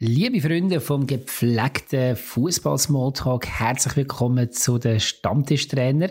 [0.00, 6.10] Liebe Freunde vom gepflegten Fußball-Smalltalk, herzlich willkommen zu den Stammtischtrainer,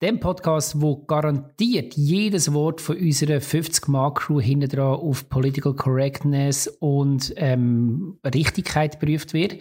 [0.00, 7.34] dem Podcast, wo garantiert jedes Wort von unserer 50-Mark-Crew hinten dran auf Political Correctness und
[7.36, 9.58] ähm, Richtigkeit geprüft wird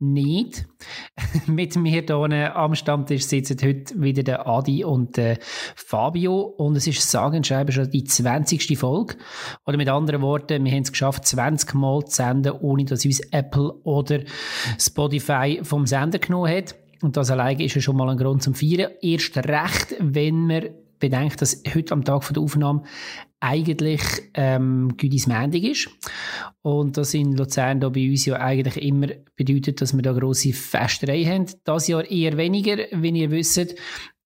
[0.00, 0.66] nicht.
[1.46, 5.38] Mit mir hier am Stammtisch sitzen heute wieder der Adi und der
[5.76, 8.78] Fabio und es ist sagen schreiben schon die 20.
[8.78, 9.16] Folge.
[9.66, 13.20] Oder mit anderen Worten, wir haben es geschafft, 20 Mal zu senden, ohne dass uns
[13.30, 14.20] Apple oder
[14.78, 16.74] Spotify vom Sender genommen hat.
[17.02, 18.92] Und das alleine ist ja schon mal ein Grund zum Feiern.
[19.00, 20.68] Erst recht, wenn man
[21.00, 22.82] bedenkt, dass heute am Tag der Aufnahme
[23.40, 24.02] eigentlich
[24.34, 25.90] ähm, Güdis Mendig ist.
[26.62, 30.52] Und das in Luzern da bei uns ja eigentlich immer bedeutet, dass wir da grosse
[30.52, 31.46] Festerei haben.
[31.64, 33.74] Das Jahr eher weniger, wenn ihr wisst.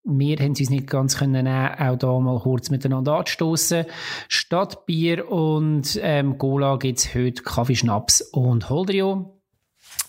[0.07, 3.87] Wir haben es uns nicht ganz können auch da mal kurz miteinander anzustoßen.
[4.29, 9.41] Statt Bier und ähm, Cola gibt es heute Kaffee, Schnaps und Holdrio.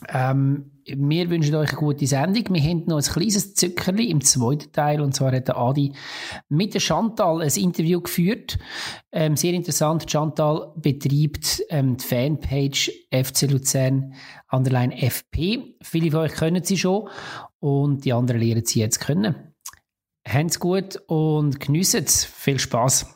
[0.09, 2.53] Ähm, wir wünschen euch eine gute Sendung.
[2.53, 5.02] Wir haben noch ein kleines Zückerli im zweiten Teil.
[5.02, 5.94] Und zwar hat Adi
[6.50, 8.59] mit der Chantal ein Interview geführt.
[9.11, 10.09] Ähm, sehr interessant.
[10.09, 14.13] Chantal betreibt ähm, die Fanpage FC Luzern
[14.52, 15.75] Underline FP.
[15.81, 17.09] Viele von euch können sie schon.
[17.59, 19.53] Und die anderen lernen sie jetzt kennen.
[20.28, 22.25] Habt's gut und geniessen es.
[22.25, 23.08] Viel Spaß.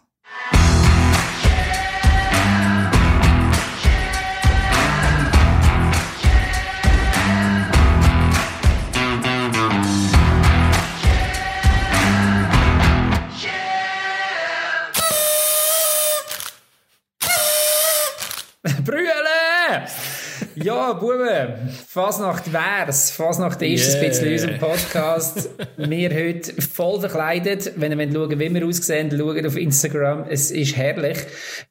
[20.70, 23.10] Ja, Buben, Fasnacht wär's.
[23.10, 24.04] Fasnacht ist yeah.
[24.04, 25.50] ein bisschen unserem Podcast.
[25.78, 27.74] wir heute voll verkleidet.
[27.76, 30.26] Wenn ihr schauen wie wir aussehen, schaut auf Instagram.
[30.30, 31.18] Es ist herrlich.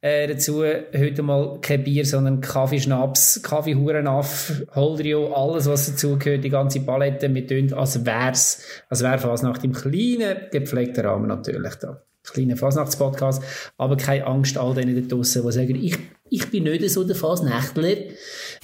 [0.00, 6.42] Äh, dazu heute mal kein Bier, sondern Kaffee, Schnaps, Kaffee, Hurenaff, Holdrio, alles was dazugehört,
[6.42, 7.32] die ganze Palette.
[7.32, 13.42] Wir tun, als wär's, als wär Fasnacht im kleinen, gepflegten Rahmen natürlich da kleinen Fasnachtspodcast.
[13.76, 15.98] Aber keine Angst all denen da draussen, die sagen, ich,
[16.30, 17.96] ich bin nicht so der Fasnächtler.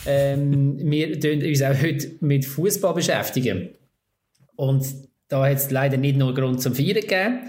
[0.07, 3.71] Ähm, wir tun uns auch heute mit Fußball beschäftigen.
[4.57, 4.87] Und
[5.29, 7.41] da hat es leider nicht nur Grund zum Feiern gegeben.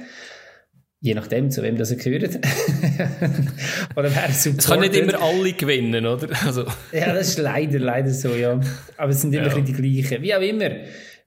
[1.01, 2.35] Je nachdem, zu wem das gehört.
[3.95, 6.29] oder wer Es kann nicht immer alle gewinnen, oder?
[6.45, 6.65] Also.
[6.91, 8.59] ja, das ist leider, leider so, ja.
[8.97, 9.59] Aber es sind immer ja.
[9.59, 10.23] die gleichen.
[10.23, 10.71] Wie auch immer.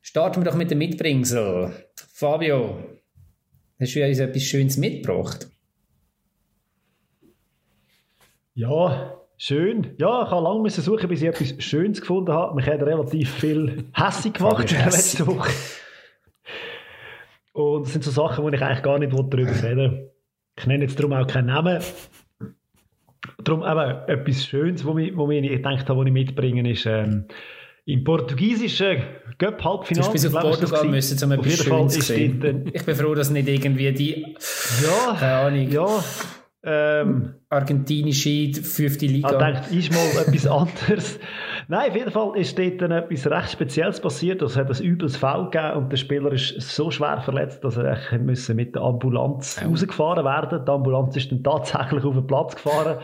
[0.03, 1.71] Starten wir doch mit dem Mitbringsel.
[2.13, 2.83] Fabio,
[3.81, 5.49] Hast du uns etwas Schönes mitgebracht?
[8.59, 9.95] Ja, schön.
[9.99, 12.57] Ja, ich habe lange suchen, bis ich etwas Schönes gefunden habe.
[12.57, 15.53] Mich hat relativ viel hässig gemacht in letzter Woche.
[17.53, 20.11] Und das sind so Sachen, wo ich eigentlich gar nicht darüber reden.
[20.59, 21.81] Ich nenne jetzt darum auch keinen Namen.
[23.45, 27.27] Darum eben etwas Schönes, wo ich, wo ich gedacht habe, was ich mitbringen, ist ähm,
[27.85, 29.05] im portugiesischen
[29.39, 30.09] Göpp-Halbfinale.
[30.09, 32.73] Du hast bis auf Portugal müssen, um etwas Schönes zu sehen.
[32.75, 34.37] Ich bin froh, dass nicht irgendwie die...
[34.83, 35.71] Ja, keine Ahnung.
[35.71, 36.05] Ja,
[36.65, 39.31] ähm, argentinische fünfte Liga.
[39.31, 41.21] Ich denke, ist mal etwas anderes.
[41.69, 44.43] Nein, auf jeden Fall ist dort dann etwas recht Spezielles passiert.
[44.43, 47.99] Es hat ein übles Foul gegeben und der Spieler ist so schwer verletzt, dass er
[48.19, 49.69] müssen mit der Ambulanz oh.
[49.69, 50.65] rausgefahren werden.
[50.65, 52.99] Die Ambulanz ist dann tatsächlich auf den Platz gefahren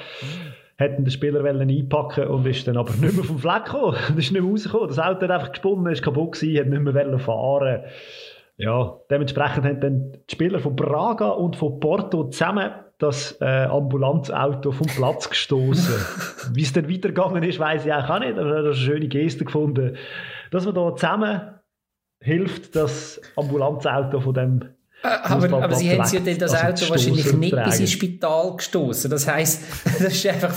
[0.76, 3.96] hätten den Spieler einpacken und ist dann aber nicht mehr vom Fleck gekommen.
[4.08, 4.88] Und ist nicht mehr rausgekommen.
[4.88, 7.84] Das Auto hat einfach gesponnen, ist kaputt gewesen, hat nicht mehr fahren
[8.56, 14.72] Ja, dementsprechend haben dann die Spieler von Braga und von Porto zusammen das äh, Ambulanzauto
[14.72, 15.94] vom Platz gestoßen.
[16.54, 19.44] Wie es dann weitergegangen ist, weiß ich auch nicht, aber ich habe eine schöne Geste
[19.44, 19.96] gefunden,
[20.50, 21.54] dass man da zusammen
[22.20, 24.73] hilft, das Ambulanzauto von dem
[25.04, 27.70] äh, aber, aber sie haben ja dann das also Auto wahrscheinlich nicht tragen.
[27.70, 29.10] bis ins Spital gestoßen.
[29.10, 30.54] Das heisst, das ist einfach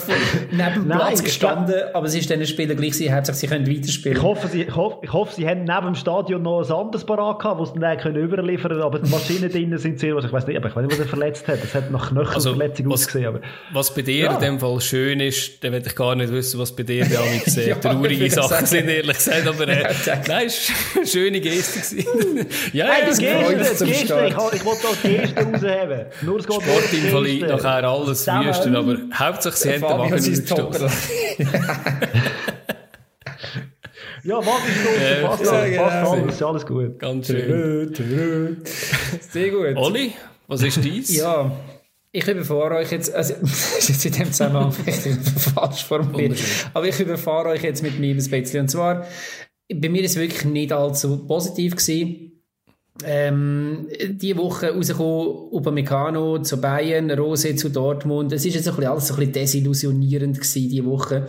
[0.51, 3.67] neben dem Platz gestanden, aber es ist dann ein Spieler gleich sie Hauptsache sie können
[3.67, 4.17] weiterspielen.
[4.17, 7.05] Ich hoffe, sie, ich hoffe, ich hoffe, sie haben neben dem Stadion noch ein anderes
[7.05, 10.23] Parat gehabt, wo sie dann können überliefern können, aber die Maschinen drinnen sind sehr, was
[10.23, 11.61] ich weiß nicht, aber ich weiß nicht, was er verletzt hat.
[11.61, 13.27] Das hat nach Knöchelverletzung also, ausgesehen.
[13.27, 13.41] Aber.
[13.73, 14.33] Was bei dir ja.
[14.33, 17.05] in dem Fall schön ist, dann will ich gar nicht wissen, was bei dir
[17.45, 19.93] da sehr ja, traurige Sachen sind, ehrlich gesagt, aber äh,
[20.27, 21.97] nein, es war eine schöne Geste.
[22.71, 26.05] ja, ja, das Geste, Geste, ich, ich wollte auch die Geste rausheben.
[26.21, 30.89] Nur es geht Sportinvalid, nachher alles wüsten, aber Hauptsache sie haben den Wagen ausgestoßen.
[34.23, 36.99] Ja, Wagen ist fast, ja, fast alles, ist alles gut.
[36.99, 38.61] Ganz schön.
[39.31, 39.77] Sehr gut.
[39.77, 40.13] Oli,
[40.47, 41.15] was ist dies?
[41.15, 41.49] ja,
[42.11, 46.37] ich überfahre euch jetzt, also, das ist jetzt in dem Zusammenhang falsch formuliert,
[46.73, 48.59] aber ich überfahre euch jetzt mit meinem Spätzle.
[48.59, 49.05] Und zwar,
[49.73, 52.36] bei mir ist es wirklich nicht allzu positiv gewesen
[53.05, 58.31] ähm, die Woche rausgekommen, Upamecano zu Bayern, Rose zu Dortmund.
[58.33, 61.27] Es ist jetzt ein bisschen alles so ein bisschen desillusionierend gewesen, die Woche.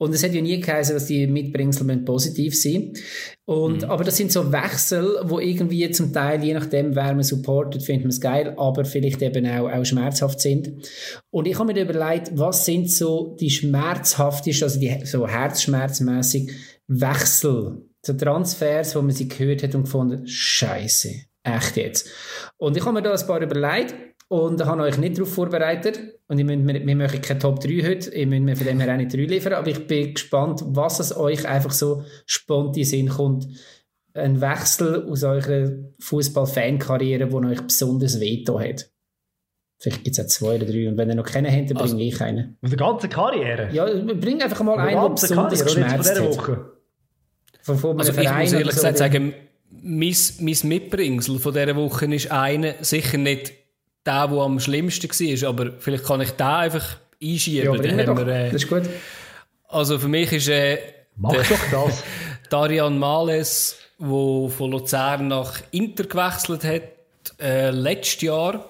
[0.00, 2.98] Und es hat ja nie geheißen, dass die Mitbringsel positiv sind.
[3.44, 3.90] Und, mhm.
[3.90, 8.04] aber das sind so Wechsel, wo irgendwie zum Teil, je nachdem, wer man supportet, findet
[8.04, 10.70] man es geil, aber vielleicht eben auch, auch schmerzhaft sind.
[11.30, 16.52] Und ich habe mir überlegt, was sind so die schmerzhaftesten, also die so herzschmerzmäßig
[16.86, 21.10] Wechsel, so Transfers, wo man sie gehört hat und gefunden, Scheiße,
[21.44, 22.10] echt jetzt.
[22.56, 23.94] Und ich habe mir da ein paar überlegt
[24.28, 26.00] und habe euch nicht darauf vorbereitet.
[26.26, 28.10] Und ich müsst, wir, wir machen keine Top 3 heute.
[28.14, 29.52] Ich müsst mir von dem her auch nicht 3 liefern.
[29.54, 33.46] Aber ich bin gespannt, was es euch einfach so spontan Sinn kommt.
[34.14, 35.70] Ein Wechsel aus eurer
[36.00, 38.90] Fußball-Fan-Karriere, der euch besonders veto hat.
[39.80, 40.88] Vielleicht gibt es auch zwei oder drei.
[40.88, 42.58] Und wenn ihr noch keinen habt, dann bringe also, ich einen.
[42.62, 43.68] Aus der ganzen Karriere?
[43.72, 43.84] Ja,
[44.14, 46.36] bring einfach mal einen, der besonders Karriere, geschmerzt hat.
[46.36, 46.77] Woche?
[47.62, 49.34] Von, von also ich muss ehrlich gesagt sagen,
[49.70, 53.52] mein, mein Mitbringsel von dieser Woche ist einer, sicher nicht
[54.06, 57.74] der, der am schlimmsten war, aber vielleicht kann ich den einfach einschieben.
[57.74, 58.82] Ja, wir, äh, das ist gut.
[59.68, 60.78] Also für mich ist äh,
[61.16, 62.02] Mach der, doch das.
[62.50, 66.82] Darian Males, der von Luzern nach Inter gewechselt hat,
[67.40, 68.64] äh, letztes Jahr,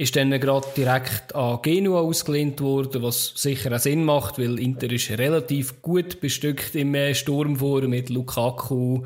[0.00, 4.90] ist dann gerade direkt an Genua ausgelehnt worden, was sicher auch Sinn macht, weil Inter
[4.90, 9.02] ist relativ gut bestückt im äh, Sturm vor mit Lukaku,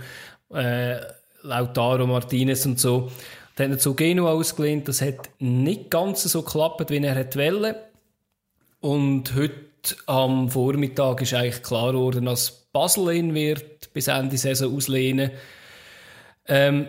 [0.53, 0.99] äh,
[1.43, 3.11] Lautaro Martinez und so.
[3.57, 4.87] Dann hat er zu Genua ausgelehnt.
[4.87, 7.77] Das hat nicht ganz so geklappt, wie er wollte.
[8.81, 14.77] Und heute am Vormittag ist eigentlich klar geworden, dass Basel ihn wird bis Ende Saison
[14.77, 15.33] auslehnen.
[16.47, 16.87] Ähm,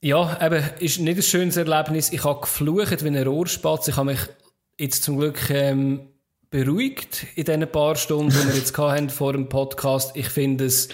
[0.00, 2.12] ja, eben, ist nicht ein schönes Erlebnis.
[2.12, 3.88] Ich habe geflucht wie ein Rohrspatz.
[3.88, 4.20] Ich habe mich
[4.78, 6.08] jetzt zum Glück ähm,
[6.50, 10.16] beruhigt in diesen paar Stunden, die wir jetzt hatten vor dem Podcast.
[10.16, 10.88] Ich finde es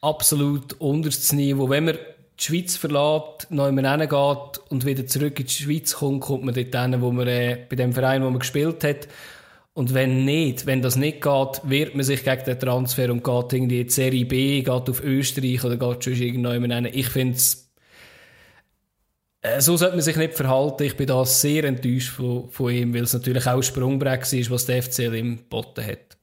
[0.00, 1.68] absolut unterstes Niveau.
[1.68, 1.98] Wenn man
[2.38, 6.74] die Schweiz verlässt, neu geht und wieder zurück in die Schweiz kommt, kommt man dort
[6.74, 9.08] hin, wo man, äh, bei dem Verein, wo man gespielt hat.
[9.74, 13.52] Und wenn nicht, wenn das nicht geht, wehrt man sich gegen den Transfer und geht
[13.52, 16.88] irgendwie in die Serie B, geht auf Österreich oder geht schon irgendjemand hin.
[16.92, 17.69] Ich finde es,
[19.58, 20.82] so sollte man sich nicht verhalten.
[20.82, 24.50] Ich bin da sehr enttäuscht von, von ihm, weil es natürlich auch ein Sprungbrett ist,
[24.50, 26.18] was der FCL im Botten hat.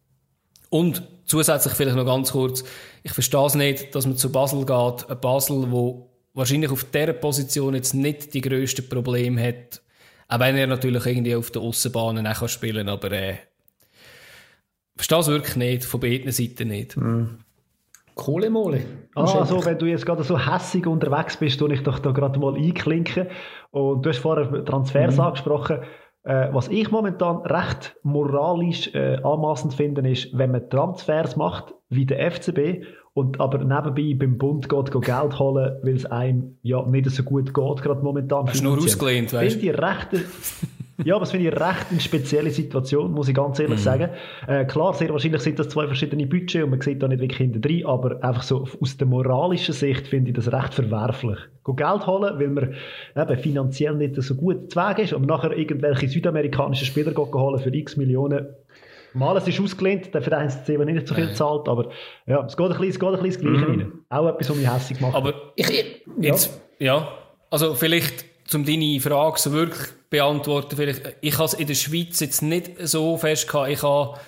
[0.69, 2.63] Und zusätzlich vielleicht noch ganz kurz,
[3.03, 7.13] ich verstehe es nicht, dass man zu Basel geht, ein Basel, wo wahrscheinlich auf dieser
[7.13, 9.81] Position jetzt nicht die grössten Probleme hat,
[10.27, 13.37] auch wenn er natürlich irgendwie auf der Aussenbahnen auch spielen kann, aber äh,
[14.95, 16.97] verstehe es wirklich nicht, von beiden Seiten nicht.
[16.97, 17.39] Mhm.
[18.17, 18.81] Kohlemole.
[19.15, 22.39] Ah, also, wenn du jetzt gerade so hässig unterwegs bist, tue ich doch da gerade
[22.39, 23.27] mal einklinken.
[23.71, 25.21] Und du hast vorher Transfers mhm.
[25.21, 25.79] angesprochen.
[26.23, 32.05] Äh, was ich momentan recht moralisch äh, anmaßend finde, ist, wenn man Transfers macht, wie
[32.05, 32.83] der FCB,
[33.17, 37.23] und aber nebenbei beim Bund geht, geht Geld holen, weil es einem ja nicht so
[37.23, 38.47] gut geht, gerade momentan.
[38.47, 39.73] Hast du nur ausgelehnt, weißt du?
[41.03, 43.83] Ja, aber das finde ich recht eine spezielle Situation, muss ich ganz ehrlich mhm.
[43.83, 44.09] sagen.
[44.47, 47.37] Äh, klar, sehr wahrscheinlich sind das zwei verschiedene Budgets und man sieht da nicht wirklich
[47.37, 51.37] hinter drin, aber einfach so aus der moralischen Sicht finde ich das recht verwerflich.
[51.63, 52.73] Go Geld holen, weil man
[53.15, 57.73] eben finanziell nicht so gut zu Weg ist, und nachher irgendwelche südamerikanischen Spieler holen für
[57.73, 58.47] x Millionen.
[59.13, 61.89] Mal, es ist ausgelehnt, der Verein hat nicht so viel zahlt, aber
[62.25, 63.79] ja, es geht ein bisschen, es geht ein bisschen das Gleiche mhm.
[63.79, 63.91] rein.
[64.09, 65.15] Auch etwas, was mich hässlich macht.
[65.15, 66.97] Aber ich, jetzt, ja.
[66.97, 67.07] ja,
[67.51, 70.75] also vielleicht, um deine Frage so wirklich beantworten.
[70.75, 73.71] Vielleicht, ich habe es in der Schweiz jetzt nicht so fest gehabt.
[73.71, 74.19] Ich habe,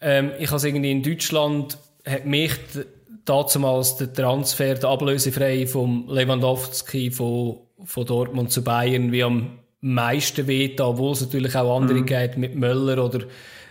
[0.00, 2.52] ähm, ich habe es irgendwie in Deutschland, hat mich
[3.24, 10.46] damals der Transfer, der ablösefrei vom Lewandowski von, von Dortmund zu Bayern wie am meisten
[10.46, 12.06] weht, obwohl es natürlich auch andere mhm.
[12.06, 13.20] geht mit Möller oder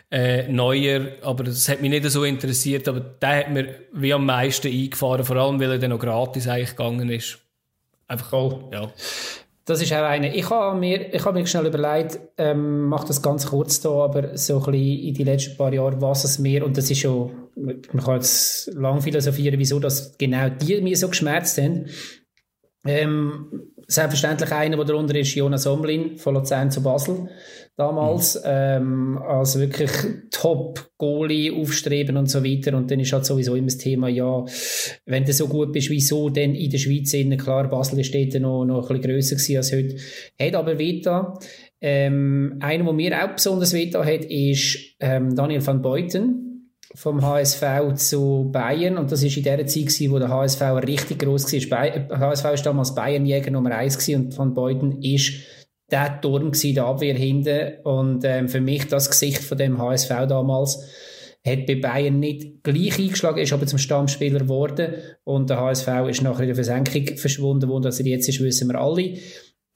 [0.10, 4.26] äh, Neuer, aber das hat mich nicht so interessiert, aber der hat mir wie am
[4.26, 7.40] meisten eingefahren, vor allem weil er dann noch gratis eigentlich gegangen ist.
[8.08, 8.70] Einfach, oh.
[8.72, 8.90] ja.
[9.68, 10.34] Das ist auch eine.
[10.34, 14.38] Ich habe mir, ich habe mir schnell überlegt, ähm, mache das ganz kurz da, aber
[14.38, 17.50] so ein bisschen in den letzten paar Jahren, was es mir, und das ist schon,
[17.56, 21.88] man kann jetzt lang philosophieren, wieso das genau die mir so geschmerzt haben.
[22.86, 27.30] Ähm, selbstverständlich einer, der darunter ist, Jonas Omlin von Luzern zu Basel
[27.78, 28.42] damals, mhm.
[28.46, 29.92] ähm, als wirklich
[30.32, 32.76] Top-Goalie aufstreben und so weiter.
[32.76, 34.44] Und dann ist halt sowieso immer das Thema, ja,
[35.06, 37.14] wenn du so gut bist, wieso denn in der Schweiz?
[37.14, 39.96] In, klar, Basel ist dort noch, noch ein bisschen grösser gewesen als heute.
[40.42, 41.40] Hat aber Vita.
[41.80, 46.48] Ähm, einer, der mir auch besonders Vita hat, ist ähm, Daniel van Beuten
[46.96, 51.20] vom HSV zu Bayern und das ist in der Zeit gewesen, wo der HSV richtig
[51.20, 51.84] groß war.
[52.32, 55.34] HSV war damals Bayernjäger Nummer 1 gewesen und Van Beuten ist
[55.92, 57.74] der Turm gewesen, der Abwehr hinten.
[57.84, 60.84] Und ähm, für mich das Gesicht von dem HSV damals
[61.46, 64.96] hat bei Bayern nicht gleich eingeschlagen, ist aber zum Stammspieler geworden.
[65.24, 68.68] Und der HSV ist nachher in der Versenkung verschwunden, wo das er jetzt ist, wissen
[68.68, 69.14] wir alle.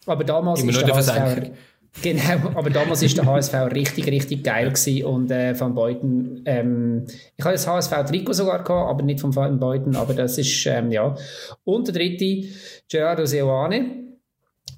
[0.06, 1.52] Aber damals Immer ist der HSV...
[2.02, 7.06] Genau, aber damals war der HSV richtig, richtig geil gewesen und äh, Van Beuten, ähm,
[7.36, 10.90] ich habe das HSV-Trikot sogar gehabt, aber nicht von Van Beuten, aber das ist, ähm,
[10.92, 11.14] ja.
[11.66, 12.48] Und der dritte,
[12.90, 14.11] Gerardo Seoane,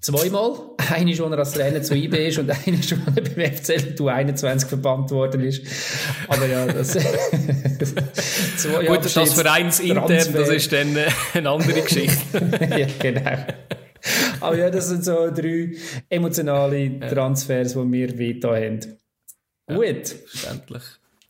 [0.04, 0.54] zweimal.
[0.92, 5.10] Eine schon, als Trainer zu IB ist und eine schon, beim FC du 21 verbannt
[5.12, 5.66] worden ist.
[6.28, 6.90] Aber ja, das...
[8.58, 12.18] zwei Gut, das Vereinsintern, das ist dann äh, eine andere Geschichte.
[12.78, 13.46] ja, genau.
[14.42, 15.72] Aber ja, das sind so drei
[16.10, 18.80] emotionale Transfers, die wir weiter haben.
[19.70, 20.08] Ja, Gut.
[20.28, 20.84] Verständlich.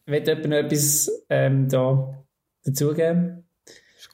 [0.07, 2.25] Wird jemand noch etwas ähm, da
[2.65, 3.43] dazugeben?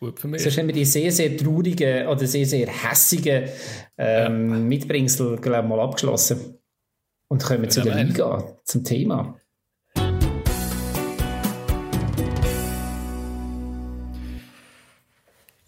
[0.02, 0.42] Gut für mich.
[0.42, 3.50] Sonst haben wir die sehr, sehr traurigen oder sehr, sehr hässigen
[3.98, 4.60] ähm, ja.
[4.60, 6.58] Mitbringsel, glaube ich, mal abgeschlossen.
[7.28, 9.38] Und kommen ja, zu der Liga, zum Thema.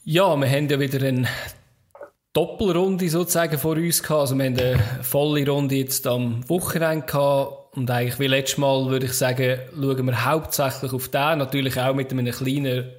[0.05, 1.27] Ja, wir haben ja wieder einen
[2.31, 4.21] Doppelrunde sozusagen vor uns gehabt.
[4.21, 7.75] Also wir haben eine volle Runde jetzt am Wochenende gehabt.
[7.75, 11.37] Und eigentlich wie letztes Mal würde ich sagen, schauen wir hauptsächlich auf den.
[11.39, 12.91] Natürlich auch mit einem kleinen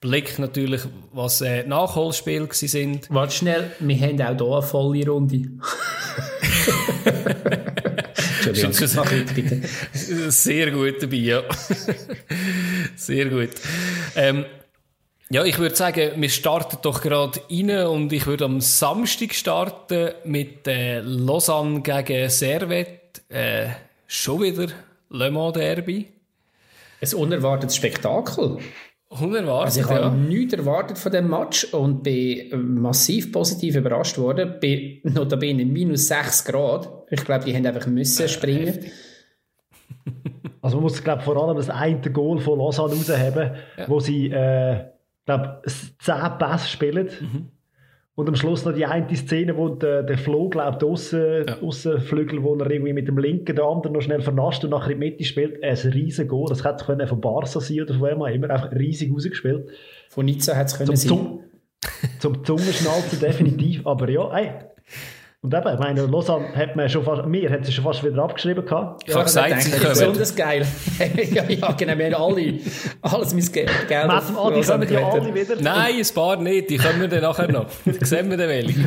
[0.00, 3.08] Blick natürlich, was äh, Nachholspiele sind.
[3.10, 5.50] Warte schnell, wir haben auch hier eine volle Runde.
[8.46, 9.60] Entschuldigung, mach ich bitte.
[10.30, 11.42] Sehr gut dabei, ja.
[12.96, 13.50] Sehr gut.
[14.16, 14.46] Ähm,
[15.30, 20.12] ja, ich würde sagen, wir starten doch gerade rein und ich würde am Samstag starten
[20.24, 23.22] mit äh, Lausanne gegen Servet.
[23.28, 23.68] Äh,
[24.06, 24.68] schon wieder
[25.10, 26.06] Le Mans Derby.
[27.00, 28.58] Ein unerwartetes Spektakel.
[29.10, 30.04] Unerwartet, also ich ja.
[30.04, 34.56] habe nichts erwartet von dem Match und bin massiv positiv überrascht worden.
[34.60, 36.90] Bei notabene minus 6 Grad.
[37.10, 38.78] Ich glaube, die haben einfach müssen äh, springen.
[40.60, 43.88] also man muss glaube vor allem das eine Goal von Lausanne rausheben, ja.
[43.88, 44.84] wo sie äh,
[45.28, 45.62] glaube,
[46.00, 47.08] zehn Pässe spielen.
[47.20, 47.48] Mhm.
[48.18, 51.62] Und am Schluss noch die eine Szene, wo der, der Flo, glaube ich, aussen, ja.
[51.62, 55.00] Aussenflügel, wo er irgendwie mit dem linken, der andere noch schnell vernascht und nachher in
[55.00, 56.48] die Mitte spielt, ein riesen Goal.
[56.48, 59.68] Das hätte können von Barca sein oder von wem auch immer, einfach riesig rausgespielt.
[60.08, 61.38] Von Nizza hätte es können zum, sein.
[62.18, 64.50] Zum, zum Zungenschnalzen definitiv, aber ja, ey,
[65.40, 68.20] und eben, ich meine, Lausanne hat man schon fast, mir hat sie schon fast wieder
[68.20, 69.04] abgeschrieben gehabt.
[69.06, 69.88] Ich habe gesagt, sie kommen.
[69.90, 70.66] Besonders geil.
[71.30, 72.58] ja, ja, genau, wir haben alle,
[73.02, 73.70] alles mein Geld
[74.10, 75.56] auf Adi, die kommen ja alle wieder.
[75.60, 77.66] Nein, ein paar nicht, die kommen wir dann nachher noch.
[77.84, 78.80] Die sehen wir dann welche.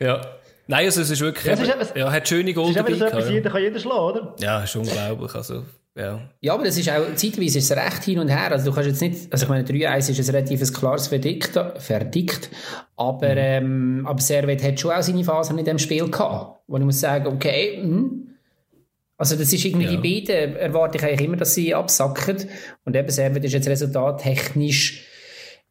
[0.00, 0.20] ja.
[0.66, 2.90] Nein, also es ist wirklich, ja, es ist eben, ja, hat schöne Gold dabei.
[2.92, 4.34] Es ist eben so etwas, jeder kann jeder schlagen, oder?
[4.40, 5.62] Ja, ist unglaublich, also...
[5.98, 6.20] Ja.
[6.40, 8.52] ja, aber das ist auch, zeitweise ist es recht hin und her.
[8.52, 12.50] Also du kannst jetzt nicht, also ich meine, 3-1 ist ein relativ klares Verdikt, Verdikt
[12.94, 13.38] aber, mhm.
[13.38, 17.00] ähm, aber Servet hat schon auch seine Phasen in dem Spiel gehabt, wo ich muss
[17.00, 18.10] sagen, okay, mh.
[19.16, 19.96] also das ist irgendwie ja.
[19.96, 22.44] die beiden, erwarte ich eigentlich immer, dass sie absacken
[22.84, 25.04] und eben Servet ist jetzt Resultat technisch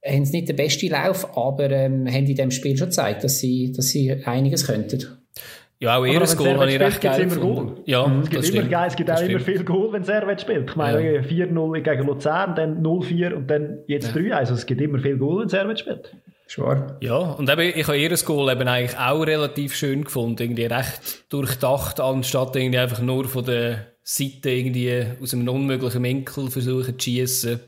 [0.06, 3.40] haben sie nicht den besten Lauf, aber ähm, haben in dem Spiel schon gezeigt, dass
[3.40, 5.17] sie, dass sie einiges könnten.
[5.80, 7.82] Ja, auch ihr Goal habe ich recht geil gefunden.
[7.86, 8.22] Ja, mhm.
[8.22, 10.70] es gibt, immer, geil, es gibt auch immer viel Goal, wenn Servet spielt.
[10.72, 11.22] Ich meine, ja.
[11.22, 14.22] 4-0 gegen Luzern, dann 0-4 und dann jetzt ja.
[14.22, 16.16] 3 Also es gibt immer viel Goal, wenn Servet spielt.
[16.48, 16.98] Schwar.
[17.02, 20.42] Ja, und eben, ich habe ihr Goal eben eigentlich auch relativ schön gefunden.
[20.42, 26.50] Irgendwie recht durchdacht, anstatt irgendwie einfach nur von der Seite irgendwie aus einem unmöglichen Winkel
[26.50, 27.60] versuchen zu schießen.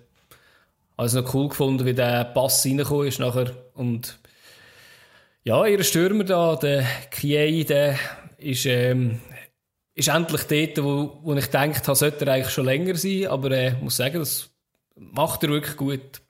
[0.97, 3.51] Also noch cool gefunden, wie der Pass reingekommen ist nachher.
[3.73, 4.17] Und
[5.49, 7.95] ja, ihr Stürmer da, der Kiei, der
[8.37, 9.19] ist, ähm,
[9.95, 13.25] ist endlich dort, wo, wo ich gedacht habe, sollte er eigentlich schon länger sein.
[13.25, 14.51] Aber äh, ich muss sagen, das
[14.95, 16.21] macht er wirklich gut.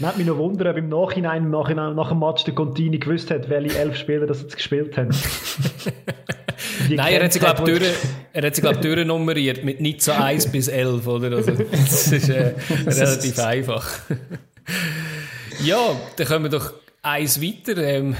[0.00, 3.48] Nicht mich noch wundern, ob im Nachhinein, nach, nach dem Match der Contini gewusst hat,
[3.48, 5.10] welche elf Spieler das jetzt gespielt haben.
[6.90, 7.80] Nein, er hat sie, glaube ich,
[8.32, 11.36] er hat sie, glaub, durchnummeriert mit nicht so 1 bis 11, oder?
[11.36, 12.54] Also, das ist äh,
[12.88, 13.88] relativ einfach.
[15.64, 16.74] ja, dann kommen wir doch
[17.04, 17.76] eins weiter.
[17.78, 18.16] Ähm,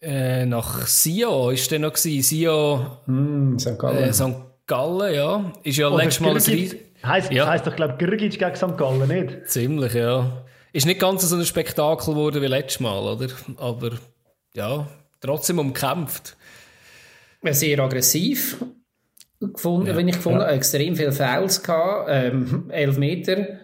[0.00, 2.22] äh, nach Sio ist der noch gewesen.
[2.22, 3.78] Sio, mm, St.
[3.78, 3.98] Gallen.
[3.98, 4.34] Äh, St.
[4.66, 5.52] Gallen, ja.
[5.62, 7.48] Ist ja letztes Mal ein Heißt, ja.
[7.48, 8.76] heisst doch, glaube Grgic gegen St.
[8.76, 9.48] Gallen, nicht?
[9.48, 10.44] Ziemlich, ja.
[10.72, 13.28] Ist nicht ganz so ein Spektakel geworden wie letztes Mal, oder?
[13.58, 13.90] Aber
[14.54, 14.86] ja,
[15.20, 16.36] trotzdem umkämpft.
[17.42, 18.56] Sehr aggressiv
[19.40, 19.96] gefunden, ja.
[19.96, 20.50] wenn ich gefunden ja.
[20.50, 23.58] extrem viele Fouls gehabt, ähm, elf Meter.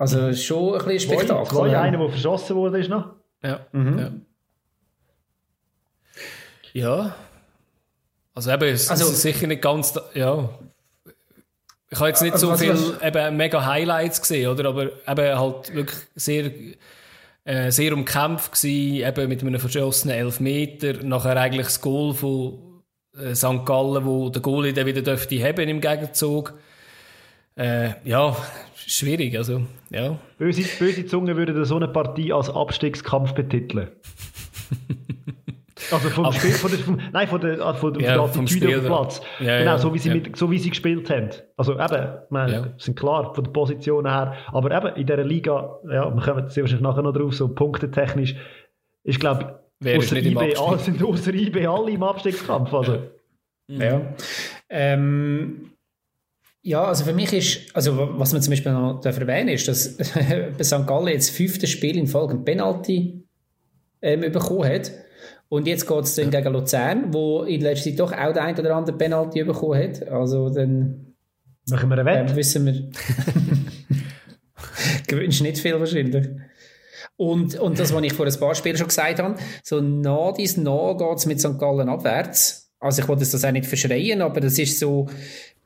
[0.00, 1.46] Also schon ein bisschen Spektakel.
[1.46, 3.10] Zwei, zwei einer, der verschossen wurde, ist noch.
[3.42, 3.66] Ja.
[3.72, 3.98] Mhm.
[3.98, 4.10] ja.
[6.72, 7.16] Ja.
[8.34, 10.48] Also eben, es also, ist sicher nicht ganz, ja.
[11.90, 14.70] Ich habe jetzt nicht also, so viel eben mega Highlights gesehen, oder?
[14.70, 16.50] Aber eben halt wirklich sehr,
[17.44, 20.94] äh, sehr umkämpft gewesen, eben mit einem verschossenen Elfmeter.
[21.02, 22.82] Nachher eigentlich das Goal von
[23.18, 23.66] äh, St.
[23.66, 26.58] Gallen, wo der Goalie dann wieder dürfte haben im Gegenzug.
[27.54, 28.34] Äh, ja,
[28.74, 30.18] schwierig, also, ja.
[30.38, 33.88] Böse, böse Zunge würde so eine Partie als Abstiegskampf betiteln.
[35.90, 38.74] Also vom Spiel, von der, vom, nein, von der, ah, von der, Ja, Attitüde auf
[38.74, 38.86] dem.
[38.86, 39.20] Platz.
[39.40, 41.30] Ja, genau, ja, so, wie sie mit, so wie sie gespielt haben.
[41.56, 46.14] Also eben, wir sind klar von der Position her, aber eben in dieser Liga, ja,
[46.14, 48.36] wir kommen sehr wahrscheinlich nachher noch drauf, so punktetechnisch,
[49.02, 52.72] ich glaube, außer IB, alle, sind außer IB alle im Abstiegskampf.
[52.72, 52.98] Also.
[53.68, 54.00] Ja.
[54.68, 55.69] Ähm,
[56.62, 59.66] ja, also für mich ist, also wa- was man zum Beispiel noch darf erwähnen ist,
[59.68, 60.86] dass bei St.
[60.86, 63.22] Gallen jetzt das fünfte Spiel in Folge ein Penalty
[64.02, 64.90] ähm, bekommen hat.
[65.48, 68.58] Und jetzt geht es dann gegen Luzern, wo in letzter Zeit doch auch der ein
[68.58, 70.06] oder andere Penalty bekommen hat.
[70.08, 71.14] Also dann
[71.68, 72.36] Machen wir eine ähm, Wette?
[72.36, 72.74] wissen wir.
[75.06, 76.28] Gewünscht nicht viel wahrscheinlich.
[77.16, 80.56] Und, und das, was ich vor ein paar Spielen schon gesagt habe, so nah dies
[80.56, 81.58] nah geht es mit St.
[81.58, 82.72] Gallen abwärts.
[82.78, 85.06] Also ich wollte das auch nicht verschreien, aber das ist so,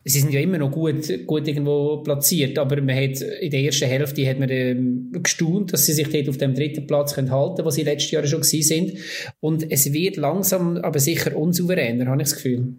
[0.04, 3.86] sie sind ja immer noch gut, gut irgendwo platziert, aber man hat, in der ersten
[3.88, 7.56] Hälfte hat man ähm, gestaunt, dass sie sich dort auf dem dritten Platz können halten
[7.56, 8.98] können, wo sie letztes Jahr schon gewesen sind.
[9.40, 12.74] Und es wird langsam, aber sicher unsouveräner, habe ich das Gefühl.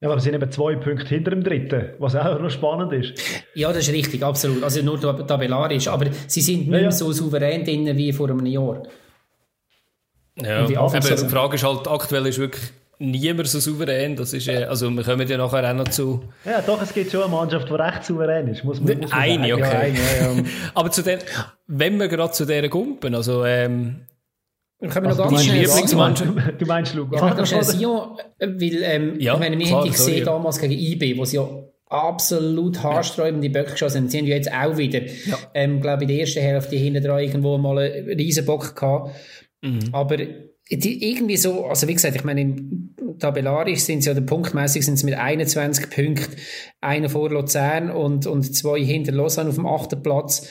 [0.00, 3.14] Ja, aber wir sind eben zwei Punkte hinter dem dritten, was auch noch spannend ist.
[3.56, 4.62] Ja, das ist richtig, absolut.
[4.62, 5.88] Also nur tab- tabellarisch.
[5.88, 6.82] Aber sie sind nicht Ja, ja.
[6.82, 8.84] mehr so souverän drin wie vor einem Jahr.
[10.40, 11.26] Ja, Anfangssaison.
[11.26, 12.62] die Frage ist halt, aktuell ist wirklich
[12.98, 14.16] niemand so souverän.
[14.16, 16.24] Das ist, also wir kommen ja nachher auch noch zu.
[16.44, 19.20] Ja, doch, es gibt schon eine Mannschaft, die recht souverän ist, muss man, muss man
[19.20, 19.62] Eine, sagen.
[19.62, 19.62] okay.
[19.62, 20.44] Ja, eine, ja, ja.
[20.74, 21.18] Aber zu den,
[21.66, 24.00] wenn wir gerade zu dieser Gumpen, also ähm,
[24.80, 26.60] Wir können Also, noch du ganz meinst schnell Lieblingsmannschaft?
[26.60, 27.34] Du meinst Ich Lugano?
[27.36, 30.24] ganz schnell Sion, weil, ähm, Ja, ich meine, wir klar, haben gesehen ja.
[30.24, 31.48] damals gegen IB, wo sie ja
[31.90, 34.08] absolut haarsträubende Böcke geschossen haben.
[34.08, 35.00] Sie haben ja jetzt auch wieder,
[35.54, 39.14] ähm, glaube ich, in der ersten Hälfte hinten dran irgendwo mal einen riesen Bock gehabt.
[39.62, 39.80] Mhm.
[39.92, 40.16] Aber
[40.70, 44.96] die, irgendwie so, also wie gesagt, ich meine, im tabellarisch sind sie oder punktmäßig sind
[44.96, 46.36] sie mit 21 Punkten,
[46.80, 50.48] einer vor Luzern und, und zwei hinter Lausanne auf dem achten Platz.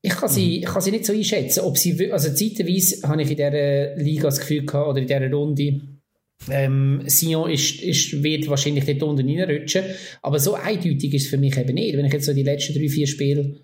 [0.00, 3.30] Ich kann, sie, ich kann sie nicht so einschätzen, ob sie, also zeitweise habe ich
[3.30, 5.80] in dieser Liga das Gefühl gehabt, oder in dieser Runde,
[6.50, 9.84] ähm, Sion ist, ist, wird wahrscheinlich dort unten reinrutschen,
[10.22, 12.74] aber so eindeutig ist es für mich eben nicht, wenn ich jetzt so die letzten
[12.74, 13.60] drei, vier Spiele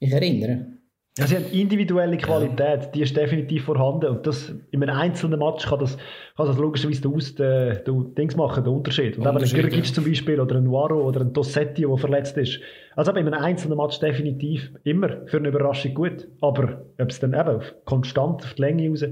[0.00, 0.77] mich erinnere.
[1.18, 4.06] Ja, sie haben individuelle Qualität, die ist definitiv vorhanden.
[4.06, 5.96] Und das, in einem einzelnen Match kann das,
[6.36, 9.18] kann das logischerweise Aus, den, den Dings machen, den Unterschied.
[9.18, 9.82] Und eben ein ja.
[9.82, 12.60] zum Beispiel oder ein Nuaro oder ein Dossetti, der verletzt ist.
[12.94, 16.28] Also eben in einem einzelnen Match definitiv immer für eine Überraschung gut.
[16.40, 19.04] Aber ob es dann eben auf, konstant auf die Länge raus.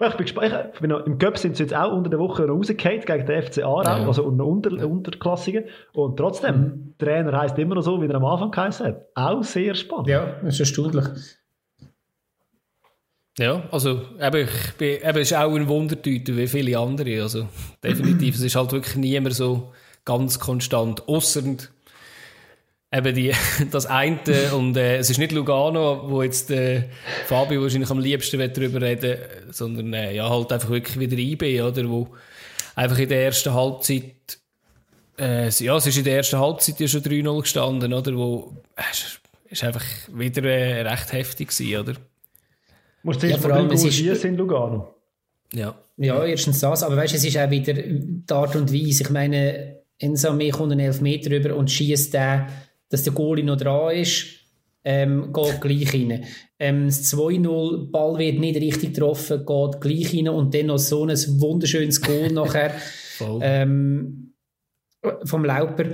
[0.00, 0.54] Ja, Ich bin gespannt.
[0.74, 3.26] Ich bin noch, Im Cup sind sie jetzt auch unter der Woche noch rausgefallen gegen
[3.26, 4.06] den FC Aarau, Ja.
[4.06, 5.64] also einen Unter, Unterklassigen.
[5.92, 9.06] Und trotzdem, der Trainer heisst immer noch so, wie er am Anfang geheißen hat.
[9.14, 10.08] Auch sehr spannend.
[10.08, 11.04] Ja, das ist erstaunlich.
[13.38, 17.22] ja, also eben, ich bin, eben, es ist auch ein Wundertüte wie viele andere.
[17.22, 17.48] Also
[17.82, 19.72] definitiv, es ist halt wirklich niemand so
[20.04, 21.08] ganz konstant.
[21.08, 21.42] Ausser
[22.94, 23.32] eben die,
[23.70, 24.18] das eine
[24.54, 26.84] und äh, es ist nicht Lugano, wo jetzt äh,
[27.26, 29.18] Fabio wahrscheinlich am liebsten darüber reden
[29.50, 32.08] sondern äh, ja, halt einfach wirklich wieder IB, oder, wo
[32.74, 34.14] einfach in der ersten Halbzeit
[35.18, 38.82] äh, ja, es ist in der ersten Halbzeit ja schon 3-0 gestanden, oder, wo äh,
[38.90, 41.94] es ist einfach wieder äh, recht heftig gewesen, oder?
[43.04, 44.94] Musst Ja, zuerst vor allem, es ist- in Lugano.
[45.52, 45.74] Ja.
[45.96, 49.04] Ja, erstens das, aber weißt du, es ist auch wieder die Art und Weise.
[49.04, 52.46] Ich meine, Ensame kommt einen Elfmeter rüber und schießt den,
[52.88, 54.26] dass der Goalie noch dran ist,
[54.84, 56.24] ähm, geht gleich rein.
[56.58, 61.04] Ähm, das 2-0, Ball wird nicht richtig getroffen, geht gleich rein und dann noch so
[61.04, 62.74] ein wunderschönes Goal nachher
[63.40, 64.34] ähm,
[65.24, 65.84] vom Lauper.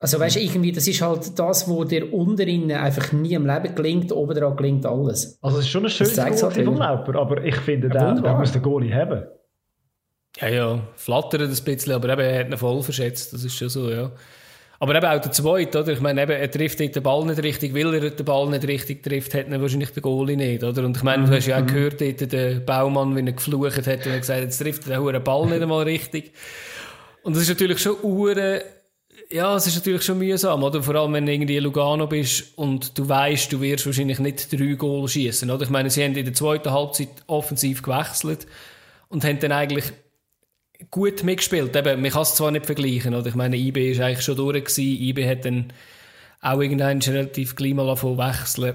[0.00, 3.74] Also weißt du, irgendwie, das ist halt das, wo der unteren einfach nie im Leben
[3.74, 5.38] gelingt, oben dran gelingt alles.
[5.40, 6.76] Also es ist schon ein schönes Goal halt vom.
[6.76, 8.38] Lauper, aber ich finde, Ja, der, der wunderbar.
[8.40, 9.24] muss den Goalie haben.
[10.40, 13.68] Ja, ja, flattert ein bisschen, aber eben, er hat ihn voll verschätzt, das ist schon
[13.68, 14.10] so, ja.
[14.84, 15.92] Aber eben auch der Zweite, oder?
[15.94, 19.02] Ich meine, eben, er trifft den Ball nicht richtig, weil er den Ball nicht richtig
[19.02, 20.84] trifft, hat ihn wahrscheinlich der Goalie nicht, oder?
[20.84, 24.04] Und ich meine, du hast ja auch gehört, dort den Baumann, wie er geflucht hat
[24.04, 26.32] und er gesagt, jetzt trifft er den Ball nicht einmal richtig.
[27.22, 28.62] Und das ist natürlich schon ure
[29.30, 30.82] ja, es ist natürlich schon mühsam, oder?
[30.82, 34.74] Vor allem, wenn du irgendwie Lugano bist und du weißt, du wirst wahrscheinlich nicht drei
[34.74, 35.62] Goal schießen, oder?
[35.62, 38.46] Ich meine, sie haben in der zweiten Halbzeit offensiv gewechselt
[39.08, 39.86] und haben dann eigentlich
[40.90, 41.74] gut mitgespielt.
[41.76, 43.26] Eben, man kann es zwar nicht vergleichen, oder?
[43.26, 44.80] Ich meine, IB ist eigentlich schon durch gewesen.
[45.02, 45.72] IB hat dann
[46.40, 48.74] auch irgendwann relativ gleich mal zu wechseln.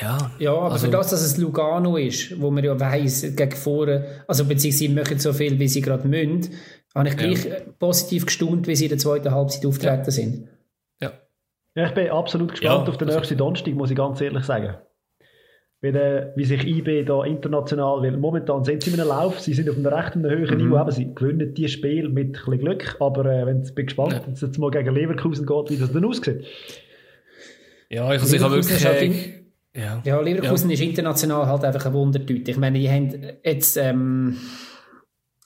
[0.00, 0.30] Ja.
[0.38, 4.24] Ja, aber Also- für das, dass es Lugano ist, wo man ja weiss, gegen vorne,
[4.26, 6.54] also beziehungsweise sie machen so viel, wie sie gerade müssen,
[6.94, 10.48] habe ich gleich äh, positiv gestaunt, wie sie in der zweiten Halbzeit auftreten sind.
[11.00, 11.12] Ja.
[11.76, 14.44] Ja, ich bin absolut gespannt Ja, auf den das nächsten Donnerstag, muss ich ganz ehrlich
[14.44, 14.76] sagen.
[15.82, 19.52] Wie, der, wie sich IB da international, weil momentan sind sie in einem Lauf, sie
[19.52, 20.56] sind auf einem recht hohen Mhm.
[20.56, 24.14] Niveau, eben, sie gewinnen die Spiel mit ein bisschen Glück, aber äh, wenn, bin gespannt,
[24.14, 24.22] Ja.
[24.26, 26.44] wenn es jetzt mal gegen Leverkusen geht, wie das dann aussieht.
[27.90, 29.14] Ja, ich, also ich habe wirklich, ist halt äh, in-
[29.76, 30.74] Ja, ja Leverkusen ja.
[30.74, 32.50] ist international halt einfach ein Wundertüte.
[32.50, 33.10] Ich meine, die haben
[33.44, 34.38] jetzt, ähm,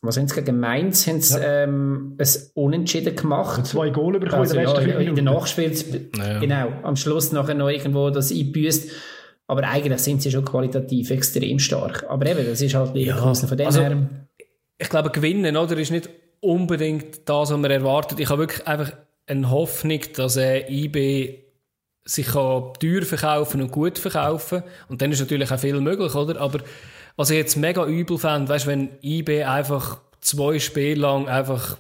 [0.03, 1.07] was haben sie gegen Mainz?
[1.09, 1.65] Haben sie ja.
[1.65, 3.59] ähm, ein Unentschieden gemacht.
[3.59, 5.73] Und zwei Goal bekommen also, in der ja, in der Nachspiel.
[6.17, 6.39] Ja.
[6.39, 8.91] Genau, am Schluss nachher noch irgendwo das einbüßt.
[9.51, 12.07] Aber eigentlich sind sie schon qualitativ extrem stark.
[12.09, 14.09] Aber eben, das ist halt Leverkusen von dem also, her.
[14.79, 16.09] Ich glaube, gewinnen, oder, ist nicht
[16.39, 18.21] unbedingt das, was man erwartet.
[18.21, 18.93] Ich habe wirklich einfach
[19.27, 21.41] eine Hoffnung, dass äh, IB
[22.05, 26.41] sich kann teuer verkaufen und gut verkaufen und dann ist natürlich auch viel möglich, oder?
[26.41, 26.61] Aber
[27.17, 31.77] was ich jetzt mega übel fände, weißt, wenn IB einfach zwei Spiele lang einfach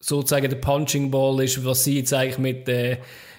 [0.00, 2.98] sozusagen der Punching Ball ist, was sie jetzt eigentlich mit, äh,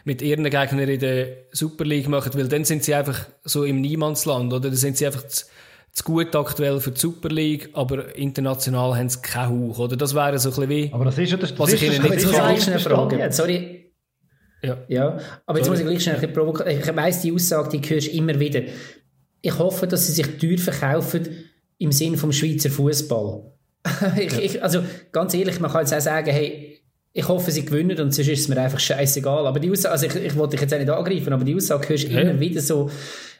[0.09, 3.79] mit ihren Gegnern in der Super League machen, weil dann sind sie einfach so im
[3.79, 4.69] Niemandsland, oder?
[4.69, 5.45] Dann sind sie einfach zu,
[5.91, 9.95] zu gut aktuell für die Super League, aber international haben sie keinen Hauch, oder?
[9.95, 10.89] Das wäre so ein bisschen wie...
[10.91, 13.91] Aber das ist ja das, was ich ihnen nicht sagen Sorry,
[14.63, 14.77] ja.
[14.87, 15.19] ja.
[15.45, 15.69] Aber jetzt Sorry.
[15.69, 16.79] muss ich gleich schnell ein provozieren.
[16.79, 18.61] Ich weiss, die Aussage, die hörst du immer wieder.
[19.41, 21.27] Ich hoffe, dass sie sich teuer verkaufen
[21.77, 23.43] im Sinn vom Schweizer Fußball.
[24.17, 24.61] ja.
[24.61, 26.68] also, ganz ehrlich, man kann jetzt auch sagen, hey,
[27.19, 29.45] ich hoffe, sie gewinnen und sonst ist es mir einfach scheißegal.
[29.45, 31.89] Aber die Aussage, also ich, ich wollte dich jetzt auch nicht angreifen, aber die Aussage
[31.89, 32.21] hörst du ja.
[32.21, 32.89] immer wieder so.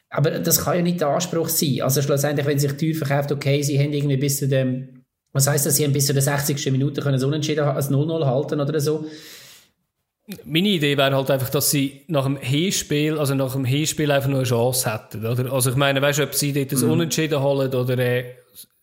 [0.10, 1.82] Aber das kann ja nicht der Anspruch sein.
[1.82, 5.65] Also schlussendlich, wenn sich teuer verkauft, okay, sie haben irgendwie bis zu dem, was heisst
[5.65, 6.72] das, sie haben bis zu der 60.
[6.72, 9.06] Minute können so unentschieden als 0-0 halten oder so
[10.46, 14.30] meine Idee wäre halt einfach, dass sie nach dem Hinspiel, also nach dem Hinspiel einfach
[14.30, 15.52] nur eine Chance hätten, oder?
[15.52, 16.92] Also ich meine, weißt du, ob sie dort das mhm.
[16.92, 18.26] Unentschieden holen oder äh,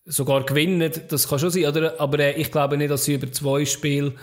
[0.05, 2.01] sogar gewinnen, das kann schon sein, oder?
[2.01, 4.15] Aber äh, ich glaube nicht, dass sie über zwei Spiele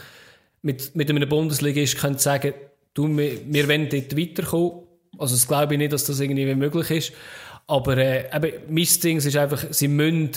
[0.63, 2.53] mit, mit einem Bundesligist können sagen,
[2.93, 4.83] du, wir, wir wollen dort weiterkommen.
[5.17, 7.13] Also das glaube ich nicht, dass das irgendwie möglich ist.
[7.67, 10.31] Aber äh, eben, mein Ding ist einfach, sie müssen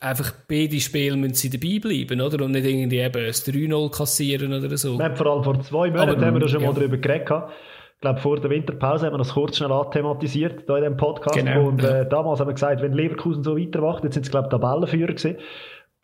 [0.00, 2.44] einfach beide Spiele müssen sie dabei bleiben, oder?
[2.44, 4.98] Und nicht irgendwie eben ein 3-0 kassieren oder so.
[4.98, 6.68] Wir haben vor allem vor zwei Monaten Aber, haben wir da schon ja.
[6.68, 7.30] mal darüber geredet.
[7.30, 11.36] Ich glaube, vor der Winterpause haben wir das kurz schnell thematisiert hier in diesem Podcast.
[11.36, 14.48] Genau, und äh, damals haben wir gesagt, wenn Leverkusen so weitermacht, jetzt sind es, glaube
[14.48, 15.36] ich, Tabellenführer gewesen.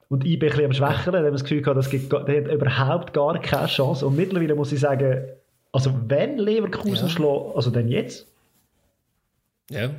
[0.08, 2.12] Und ich bin ein bisschen am Schwächeren, da haben wir das Gefühl gehabt, das gibt,
[2.12, 4.06] der hat überhaupt gar keine Chance.
[4.06, 5.24] Und mittlerweile muss ich sagen,
[5.72, 7.08] also wenn Leverkusen ja.
[7.08, 8.26] schlägt, also dann jetzt.
[9.70, 9.90] Ja.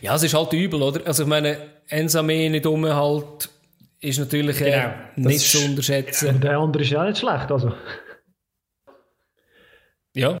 [0.00, 1.06] Ja, es ist halt übel, oder?
[1.06, 1.56] Also ich meine,
[1.88, 3.48] Ensame nicht um halt
[4.00, 4.70] ist natürlich äh,
[5.14, 6.28] genau, nicht zu unterschätzen.
[6.28, 7.72] Und der andere ist ja nicht schlecht, also.
[10.14, 10.38] Ja.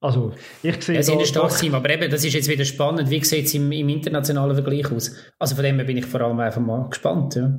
[0.00, 0.32] Also,
[0.62, 0.98] ich sehe.
[0.98, 3.10] Es ist ein starkes Team, aber eben, das ist jetzt wieder spannend.
[3.10, 5.16] Wie sieht es im, im, internationalen Vergleich aus?
[5.38, 7.34] Also, von dem her bin ich vor allem einfach mal gespannt.
[7.34, 7.58] Ja,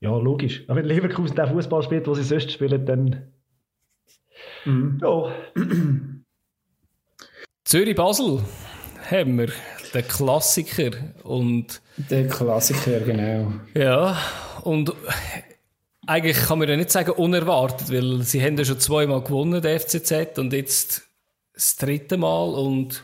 [0.00, 0.64] ja logisch.
[0.68, 3.32] Aber wenn Leverkusen den Fußball spielt, wo sie sonst spielen, dann.
[4.66, 5.00] Mhm.
[5.02, 5.32] Ja.
[7.64, 8.42] Zürich-Basel
[9.10, 9.48] haben wir
[9.94, 10.90] den Klassiker
[11.24, 14.16] und der Klassiker genau ja
[14.62, 14.92] und
[16.06, 19.78] eigentlich kann man ja nicht sagen unerwartet, weil sie haben ja schon zweimal gewonnen der
[19.78, 21.09] FCZ und jetzt
[21.60, 23.02] das dritte Mal und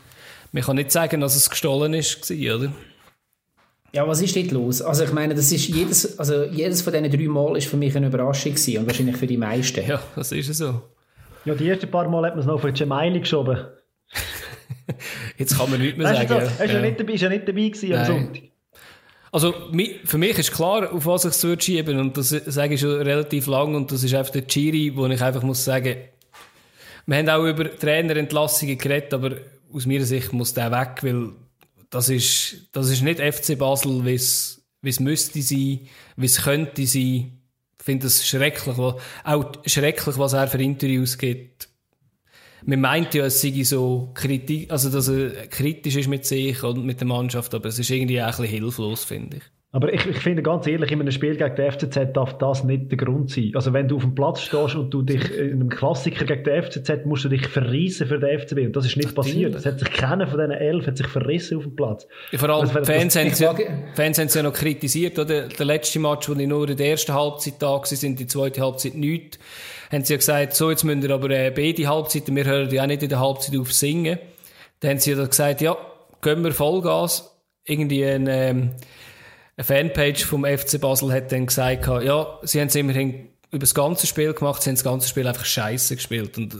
[0.52, 2.72] man kann nicht sagen, dass es gestohlen ist, oder?
[3.92, 4.80] Ja, was ist dort los?
[4.80, 7.94] Also ich meine, das ist jedes, also jedes von diesen drei Mal ist für mich
[7.94, 9.86] eine Überraschung gewesen und wahrscheinlich für die meisten.
[9.86, 10.82] Ja, das ist so.
[11.44, 13.58] Ja, die ersten paar Mal hat man es noch auf die Gemeinde geschoben.
[15.38, 16.44] Jetzt kann man nichts mehr weißt sagen.
[16.44, 16.80] Du, hast ja.
[16.80, 18.42] nicht dabei, ja nicht dabei gewesen am Sonntag.
[19.32, 19.54] Also
[20.04, 23.46] für mich ist klar, auf was ich es schieben und das sage ich schon relativ
[23.48, 25.96] lang und das ist einfach der Chiri, wo ich einfach muss sagen,
[27.06, 29.36] wir haben auch über Trainerentlassungen geredet, aber
[29.72, 31.30] aus meiner Sicht muss der weg, weil
[31.90, 35.80] das ist, das ist nicht FC Basel, wie es, müsste sein,
[36.16, 37.32] wie es könnte sein.
[37.78, 41.68] Ich finde es schrecklich, auch schrecklich, was er für Interviews gibt
[42.66, 46.84] man meint ja, es sei so kritisch, also dass er kritisch ist mit sich und
[46.84, 49.42] mit der Mannschaft, aber es ist irgendwie auch ein bisschen hilflos, finde ich.
[49.76, 52.90] Aber ich, ich, finde ganz ehrlich, in einem Spiel gegen den FCZ darf das nicht
[52.90, 53.50] der Grund sein.
[53.54, 56.62] Also wenn du auf dem Platz stehst und du dich in einem Klassiker gegen den
[56.62, 58.58] FCZ musst du dich verrissen für den FCB.
[58.60, 59.34] Und das ist nicht Natürlich.
[59.34, 59.54] passiert.
[59.54, 62.08] Es hat sich keiner von diesen elf hat sich verrissen auf dem Platz.
[62.30, 63.54] Ja, vor allem also, Fans, haben ja,
[63.94, 65.18] Fans haben es ja noch kritisiert.
[65.18, 65.48] Oder?
[65.48, 68.62] Der letzte Match, wo die nur in der ersten Halbzeit da waren, sind die zweite
[68.62, 69.38] Halbzeit nichts
[69.92, 72.82] haben sie ja gesagt, so, jetzt müssen wir aber äh, beide Halbzeiten, wir hören ja
[72.82, 74.18] auch nicht in der Halbzeit auf singen.
[74.80, 75.76] Dann haben sie ja gesagt, ja,
[76.22, 77.32] gehen wir Vollgas.
[77.64, 78.70] Irgendwie ein, ähm,
[79.56, 83.74] eine Fanpage vom FC Basel hat dann gesagt, ja, sie haben es immerhin über das
[83.74, 86.36] ganze Spiel gemacht, sie haben das ganze Spiel einfach scheiße gespielt.
[86.36, 86.54] Und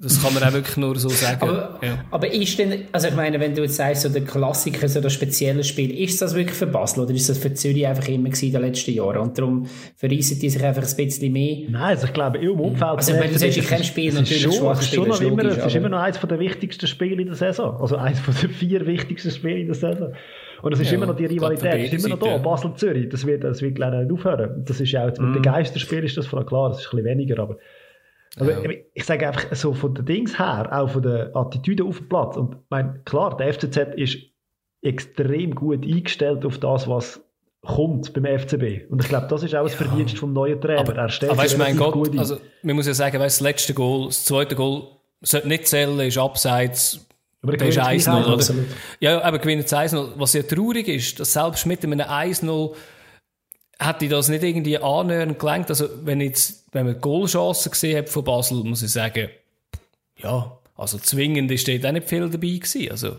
[0.00, 1.42] das kann man auch wirklich nur so sagen.
[1.42, 2.02] Aber, ja.
[2.10, 5.12] aber ist denn, also ich meine, wenn du jetzt sagst, so der Klassiker, so das
[5.12, 8.46] spezielle Spiel, ist das wirklich für Basel oder ist das für Zürich einfach immer gewesen
[8.46, 9.18] in den letzten Jahren?
[9.18, 11.68] Und darum verreissen die sich einfach ein bisschen mehr?
[11.68, 12.82] Nein, also ich glaube, im Umfeld.
[12.82, 15.66] Also, wenn du sagst, ich kenne Spiel natürlich schon, schwach ist schon noch immer, Es
[15.66, 17.78] ist immer noch eines der wichtigsten Spiele in der Saison.
[17.78, 20.14] Also eines der vier wichtigsten Spiele in der Saison.
[20.62, 23.44] Und es ist ja, immer noch die Rivalität, ist immer noch da, Basel-Zürich, das wird,
[23.44, 24.64] das wird leider nicht aufhören.
[24.64, 25.32] Das ist auch, mit mm.
[25.34, 27.58] den Geisterspielen ist das klar, das ist ein bisschen weniger, aber
[28.38, 28.78] Aber ja.
[28.94, 32.36] ich sage einfach so von den Dings her, auch von der Attitüde auf dem Platz.
[32.36, 34.18] Und mein, klar, der FCZ ist
[34.82, 37.20] extrem gut eingestellt auf das, was
[37.62, 38.90] kommt beim FCB.
[38.90, 39.86] Und ich glaube, das ist auch das ja.
[39.86, 40.80] Verdienst vom neuen Trainer.
[40.80, 43.74] Aber, er stellt aber weißt, mein Gott, also, man muss ja sagen, weißt, das letzte
[43.74, 44.84] Goal, das zweite Goal,
[45.22, 47.06] sollte nicht zählen, ist abseits.
[47.42, 48.54] Aber der ist 1-0, oder?
[49.00, 50.12] Ja, aber gewinnt 1-0.
[50.16, 52.74] Was ja traurig ist, dass selbst mit einem 1-0
[53.78, 55.70] hätte ich das nicht irgendwie annähernd gelenkt.
[55.70, 59.30] Also, wenn jetzt, wenn man Goalchancen gesehen hat von Basel, muss ich sagen,
[60.18, 62.90] ja, also zwingend ist dort auch nicht viel dabei gewesen.
[62.90, 63.16] Also,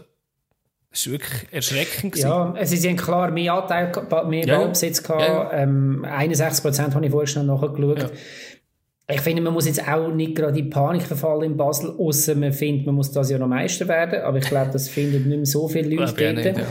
[0.92, 2.14] es war wirklich erschreckend.
[2.14, 2.28] Gewesen.
[2.28, 3.92] Ja, es ist klar mehr Anteil,
[4.28, 5.22] mehr ja, Ballbesitz gehabt.
[5.22, 5.52] Ja.
[5.54, 8.00] Ähm, 61 Prozent habe ich vorher schon nachgeschaut.
[8.00, 8.10] Ja.
[9.14, 12.54] Ich finde, man muss jetzt auch nicht gerade in Panik verfallen in Basel, außer man
[12.54, 14.22] findet, man muss das ja noch Meister werden.
[14.22, 16.36] Aber ich glaube, das finden nicht mehr so viele Leute dort.
[16.36, 16.68] Nicht, ja.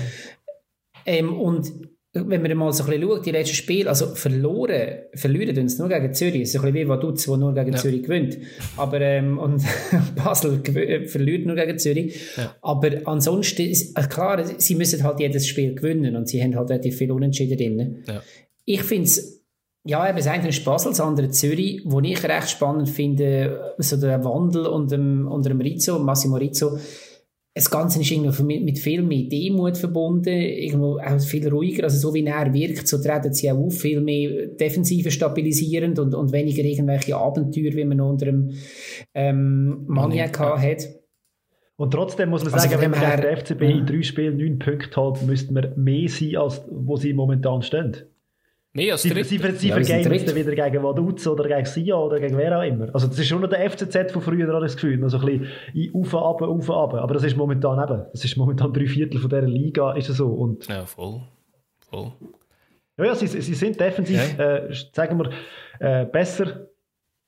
[1.07, 1.73] ähm, und
[2.13, 5.89] wenn man mal so ein bisschen schaut, die letzten Spiele, also verloren, verlieren uns nur
[5.89, 6.43] gegen Zürich.
[6.43, 7.79] Es ist ein bisschen wie Vaduz, der nur gegen ja.
[7.79, 8.37] Zürich gewinnt.
[8.77, 9.63] Aber, ähm, und
[10.17, 12.21] Basel äh, verliert nur gegen Zürich.
[12.37, 12.57] Ja.
[12.63, 16.71] Aber ansonsten, ist, äh, klar, sie müssen halt jedes Spiel gewinnen und sie haben halt
[16.71, 18.05] relativ viel Unentschieden drin.
[18.09, 18.23] Ja.
[18.65, 19.40] Ich finde es,
[19.85, 23.97] ja, eben das eine ist Basel, das andere Zürich, wo ich recht spannend finde, so
[23.97, 26.79] der Wandel unter dem, unter dem Rizzo, Massimo Rizzo,
[27.55, 31.99] das Ganze ist irgendwie mit, mit viel mehr Demut verbunden, irgendwo auch viel ruhiger, also
[31.99, 36.33] so wie er wirkt, so treten sie auch auf, viel mehr defensive stabilisierend und, und
[36.33, 38.53] weniger irgendwelche Abenteuer, wie man unter dem
[39.15, 40.61] ähm, Maniac ja.
[40.61, 40.89] hat.
[41.77, 45.01] Und trotzdem muss man also sagen, wenn man der FCB in drei Spielen neun Punkte
[45.01, 47.97] hat, müsste man mehr sein, als wo sie momentan stehen.
[48.73, 51.65] Mehr als sie, sie, sie, sie ja, vergeben es dann wieder gegen Vaduz oder gegen
[51.65, 52.95] Sia oder gegen wer auch immer.
[52.95, 55.03] Also das ist schon noch der FCZ von früher, habe ich das Gefühl.
[55.03, 55.41] Also ein
[55.73, 56.95] bisschen auf, ab, auf, ab.
[56.95, 60.19] Aber das ist momentan eben, das ist momentan drei Viertel von dieser Liga, ist es
[60.19, 60.29] so.
[60.29, 61.21] Und ja, voll.
[61.81, 62.13] voll.
[62.97, 64.59] Ja, ja sie, sie sind defensiv, ja.
[64.59, 65.31] äh, sagen wir,
[65.81, 66.69] äh, besser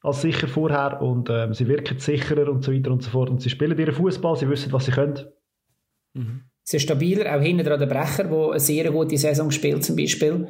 [0.00, 3.30] als sicher vorher und äh, sie wirken sicherer und so weiter und so fort.
[3.30, 5.18] Und sie spielen ihren Fußball, sie wissen, was sie können.
[6.14, 6.42] Mhm.
[6.62, 9.96] Sie sind stabiler, auch hinten dran der Brecher, der eine sehr gute Saison spielt zum
[9.96, 10.46] Beispiel.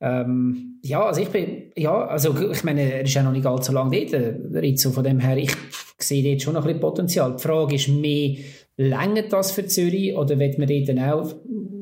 [0.00, 3.72] Ähm, ja, also ich bin, ja, also ich meine, er ist ja noch nicht allzu
[3.72, 5.52] lange dort, Rizzo, von dem her, ich
[5.98, 7.36] sehe dort schon noch ein bisschen Potenzial.
[7.36, 8.36] Die Frage ist mehr,
[8.76, 11.34] länger das für Zürich oder wird man dort dann auch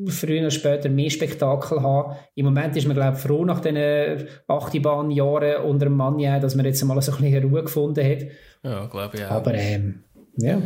[0.07, 2.17] früher oder später mehr Spektakel haben?
[2.35, 6.67] Im Moment ist man, glaube ich, froh nach diesen Achterbahnjahren unter dem Mann, dass man
[6.67, 8.27] jetzt mal so ein bisschen Ruhe gefunden hat.
[8.65, 9.31] Ja, glaube ich auch.
[9.31, 10.03] Aber, ähm,
[10.37, 10.61] ja.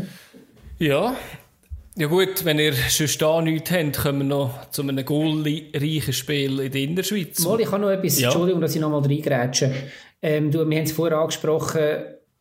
[0.78, 1.14] Ja,
[1.96, 6.60] ja gut, wenn ihr schon da nichts habt, kommen wir noch zu einem goalreichen Spiel
[6.60, 7.38] in der Innerschweiz.
[7.40, 8.28] Mal, ich habe noch etwas, ja.
[8.28, 9.72] Entschuldigung, dass ich noch mal reingrätsche.
[10.22, 11.80] Ähm, du, wir haben es vorher angesprochen,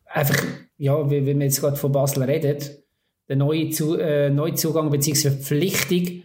[0.06, 0.44] einfach,
[0.78, 2.58] ja, wie, wie wir jetzt gerade von Basel reden,
[3.28, 5.32] der neue Zu äh, Neuzugang bzw.
[5.32, 6.24] Verpflichtung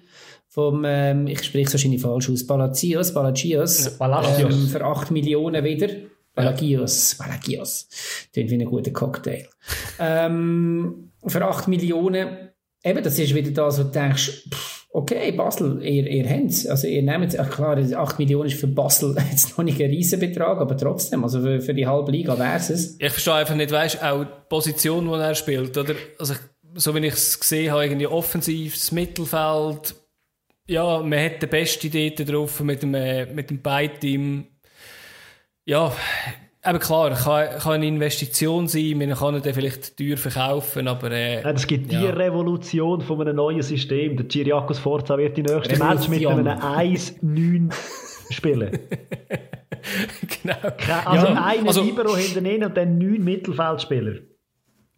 [0.48, 5.88] vom, ähm, ich spreche es wahrscheinlich falsch aus, Palacios, Palacios, ähm, für 8 Millionen wieder.
[6.34, 7.88] Palagios, Palagios.
[8.32, 9.46] Klingt wie ein guter Cocktail.
[9.98, 12.45] ähm, für 8 Millionen
[12.86, 14.44] eben, das ist wieder das, wo du denkst,
[14.90, 16.68] okay, Basel, ihr, ihr habt.
[16.68, 20.58] Also ihr nehmt es, klar, 8 Millionen ist für Basel jetzt noch nicht ein Riesenbetrag,
[20.58, 22.96] aber trotzdem, also für, für die halbe Liga wäre es.
[22.98, 25.94] Ich verstehe einfach nicht, weißt auch die Position, die er spielt, oder?
[26.18, 26.34] Also,
[26.74, 29.94] so wie ich es gesehen habe, irgendwie offensiv, das Mittelfeld,
[30.68, 34.46] ja, man hat die beste Idee drauf mit dem, äh, mit dem Beiteam.
[35.64, 35.92] Ja,
[36.66, 41.10] aber klar, kann, kann eine Investition sein, man kann ihn vielleicht teuer verkaufen, aber...
[41.12, 42.00] Äh, ja, es gibt ja.
[42.00, 44.16] die Revolution von einem neuen System.
[44.16, 47.72] Der Chiriakos Forza wird die nächste Match mit einem 1-9
[48.30, 48.70] spielen.
[50.42, 50.56] genau.
[51.04, 54.14] Also ja, einen also, Libero hinten und dann neun Mittelfeldspieler.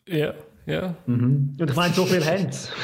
[0.06, 0.32] Ja,
[0.66, 0.94] ja.
[1.06, 1.56] Mhm.
[1.60, 2.68] Und ich meine, so viel haben sie.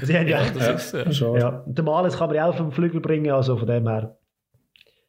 [0.00, 1.36] Sie haben ja, ja, das ist, ja.
[1.36, 1.64] ja.
[1.66, 4.16] Der Males kann man ja auch vom Flügel bringen, also von dem her.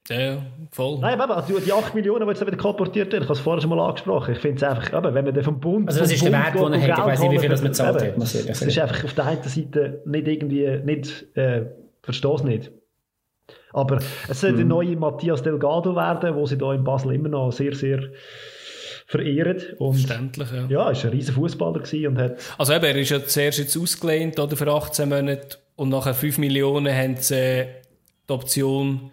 [0.09, 0.99] Ja, voll.
[0.99, 3.61] Nein, aber also die 8 Millionen, die jetzt wieder kolportiert werden, ich habe es vorher
[3.61, 4.33] schon mal angesprochen.
[4.33, 5.87] Ich finde es einfach, aber wenn man den vom Bund.
[5.87, 6.99] Also, das ist Bund der Wert, den er hat.
[6.99, 8.17] Ich weiß nicht, wie viel das man zahlt hat.
[8.17, 11.67] Es ist einfach auf der einen Seite nicht irgendwie, nicht, äh,
[12.01, 12.71] verstehe es nicht.
[13.71, 14.57] Aber es soll mhm.
[14.57, 18.09] der neue Matthias Delgado werden, wo sie da in Basel immer noch sehr, sehr
[19.07, 19.61] verehren.
[19.79, 20.65] Und Verständlich, ja.
[20.67, 22.37] Ja, er war ein riesen Fußballer und hat...
[22.57, 26.37] Also eben, er ist ja zuerst jetzt ausgelehnt oder für 18 Monate und nachher 5
[26.37, 27.67] Millionen haben sie äh,
[28.29, 29.11] die Option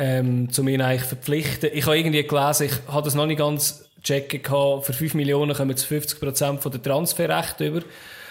[0.00, 1.68] ähm, zu mir eigentlich verpflichten.
[1.74, 4.40] Ich habe irgendwie gelesen, ich habe das noch nicht ganz checken
[4.80, 7.82] für 5 Millionen kommen zu 50% von der Transferrechte über.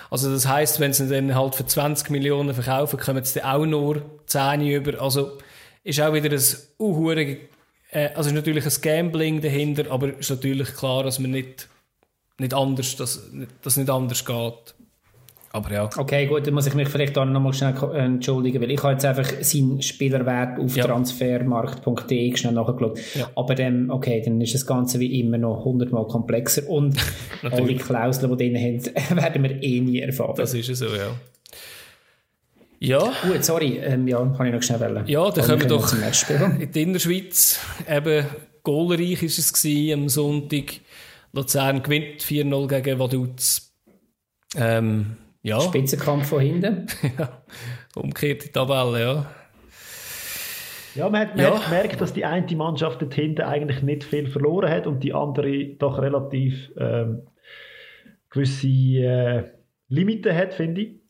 [0.10, 3.66] Also das heisst, wenn sie dann halt für 20 Millionen verkaufen, kommen sie dann auch
[3.68, 5.00] nur 10 über.
[5.00, 5.38] Also
[5.84, 6.44] ist auch wieder ein
[6.78, 7.38] unhure,
[7.92, 11.70] äh, also ist natürlich ein Gambling dahinter, aber ist natürlich klar, dass man nicht,
[12.40, 13.30] nicht anders, dass
[13.62, 14.74] das nicht anders geht.
[15.52, 15.90] Aber ja.
[15.98, 19.06] Okay, gut, dann muss ich mich vielleicht da nochmal schnell entschuldigen, weil ich habe jetzt
[19.06, 20.86] einfach seinen Spielerwert auf ja.
[20.86, 23.00] transfermarkt.de schnell nachgeschaut.
[23.16, 23.30] Ja.
[23.36, 26.98] Aber dann, okay, dann ist das Ganze wie immer noch hundertmal komplexer und
[27.52, 30.36] alle Klauseln, die drin haben, werden wir eh nie erfahren.
[30.38, 31.16] Das ist so, ja.
[32.82, 33.12] Ja.
[33.24, 35.04] Gut, sorry, ähm, ja, kann ich noch schnell wählen.
[35.08, 35.94] Ja, dann kommen wir doch
[36.60, 37.60] in die Innerschweiz.
[37.90, 38.26] Eben,
[38.64, 40.80] goalreich war es gewesen, am Sonntag.
[41.34, 43.74] Luzern gewinnt 4-0 gegen Vaduz.
[44.56, 45.60] Ähm, ja.
[45.60, 46.88] Spitzenkampf von hinten.
[47.18, 47.44] ja,
[47.96, 49.26] umgekehrte Tabelle, ja.
[50.96, 51.56] Ja, man hat, man ja.
[51.56, 55.14] hat gemerkt, dass die eine Mannschaft dort hinten eigentlich nicht viel verloren hat und die
[55.14, 57.28] andere doch relativ ähm,
[58.30, 59.44] gewisse äh,
[59.88, 61.02] Limiten hat, finde ich.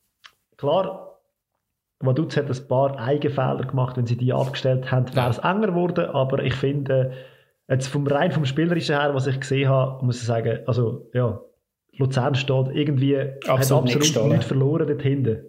[0.57, 1.19] Klar,
[1.99, 6.05] Vaduz hat ein paar Eigenfehler gemacht, wenn sie die abgestellt haben, wäre es enger geworden,
[6.05, 7.13] aber ich finde,
[7.67, 11.41] jetzt vom rein vom Spielerischen her, was ich gesehen habe, muss ich sagen, also ja,
[11.99, 15.43] Luzern steht irgendwie, absolut hat absolut nichts verloren dort hinten.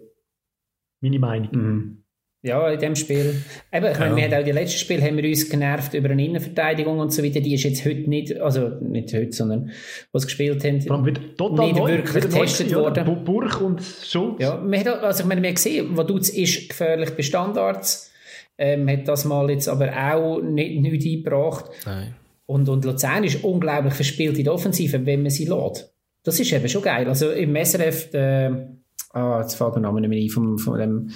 [1.01, 1.49] Meine Meinung.
[1.51, 1.97] Mhm.
[2.43, 3.43] Ja, in dem Spiel.
[3.71, 3.99] Eben, ich ja.
[3.99, 7.13] meine, wir haben auch die letzten Spiel haben wir uns genervt über eine Innenverteidigung und
[7.13, 7.39] so weiter.
[7.39, 9.69] Die ist jetzt heute nicht, also nicht heute, sondern
[10.11, 13.23] was gespielt haben, nicht neu, wirklich getestet worden.
[13.23, 14.41] Burg und Schulz.
[14.41, 18.11] Ja, man hat, also ich meine, wir haben gesehen, Vaduz ist gefährlich bei Standards.
[18.57, 21.65] Ähm, hat das mal jetzt aber auch nicht, nicht eingebracht.
[21.85, 22.15] Nein.
[22.47, 25.90] Und, und Luzern ist unglaublich verspielt in der Offensive, wenn man sie lädt.
[26.23, 27.07] Das ist eben schon geil.
[27.07, 28.69] Also im SRF, der,
[29.11, 31.09] ah, jetzt fällt der Name nicht mehr ein, von, von dem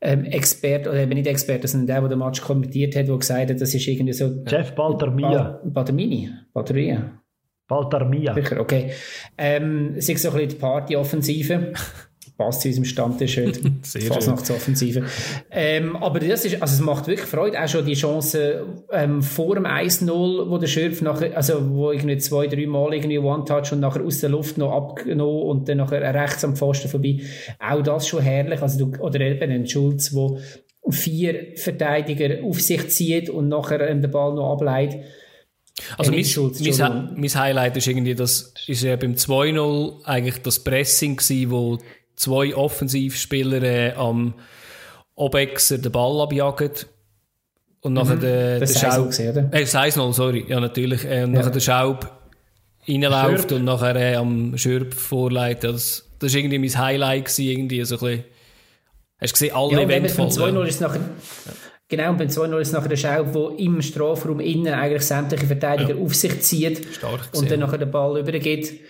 [0.00, 3.50] ähm, Experte, oder eben nicht Experte, sondern der, der den Match kommentiert hat, der gesagt
[3.50, 4.42] hat, das ist irgendwie so...
[4.46, 5.60] Jeff Baltermia.
[5.64, 6.30] Baltermini?
[6.52, 7.22] Balteria?
[7.68, 8.34] Baltermia.
[8.34, 8.90] Sicher, okay.
[9.38, 11.72] Ähm, es ist so ein bisschen die Party-Offensive
[12.36, 13.60] passt zu unserem Stammtisch heute.
[13.82, 15.04] Fasnachtsoffensive.
[15.50, 17.62] Ähm, aber das ist, also es macht wirklich Freude.
[17.62, 22.18] Auch schon die Chance ähm, vor dem 1-0, wo der Schürf nachher, also wo irgendwie
[22.18, 26.02] zwei, drei Mal irgendwie One-Touch und nachher aus der Luft noch abgenommen und dann nachher
[26.14, 27.20] rechts am Pfosten vorbei.
[27.58, 28.62] Auch das schon herrlich.
[28.62, 30.38] Also du, oder eben ein Schulz, wo
[30.90, 35.00] vier Verteidiger auf sich zieht und nachher ähm, den Ball noch ableitet.
[35.96, 40.62] Also mein, Schulz, mein, mein Highlight ist irgendwie, das ist ja beim 2-0 eigentlich das
[40.62, 41.78] Pressing gewesen, wo
[42.16, 44.34] zwei Offensivspieler äh, am
[45.14, 46.70] Obexer den Ball abjagen.
[47.80, 48.20] Und nachher mhm.
[48.20, 49.18] der, der Schaub.
[49.18, 50.44] Äh, das 1-0, sorry.
[50.48, 51.04] Ja, natürlich.
[51.04, 51.40] Äh, und ja.
[51.40, 52.10] nachher der Schaub
[52.88, 55.74] reinläuft und nachher äh, am Schürp vorleitet.
[55.74, 57.24] Das, das war irgendwie mein Highlight.
[57.24, 58.24] Gewesen, irgendwie so ein bisschen.
[59.18, 60.28] Hast du gesehen, alle ja, Events voll.
[60.28, 61.00] 2-0 ist nachher...
[61.00, 61.52] Ja.
[61.92, 65.94] Genau, und beim 2-0 ist nachher der Schaub, der im Strafraum innen eigentlich sämtliche Verteidiger
[65.94, 66.02] ja.
[66.02, 66.86] auf sich zieht
[67.34, 68.80] und dann nachher den Ball übergeht.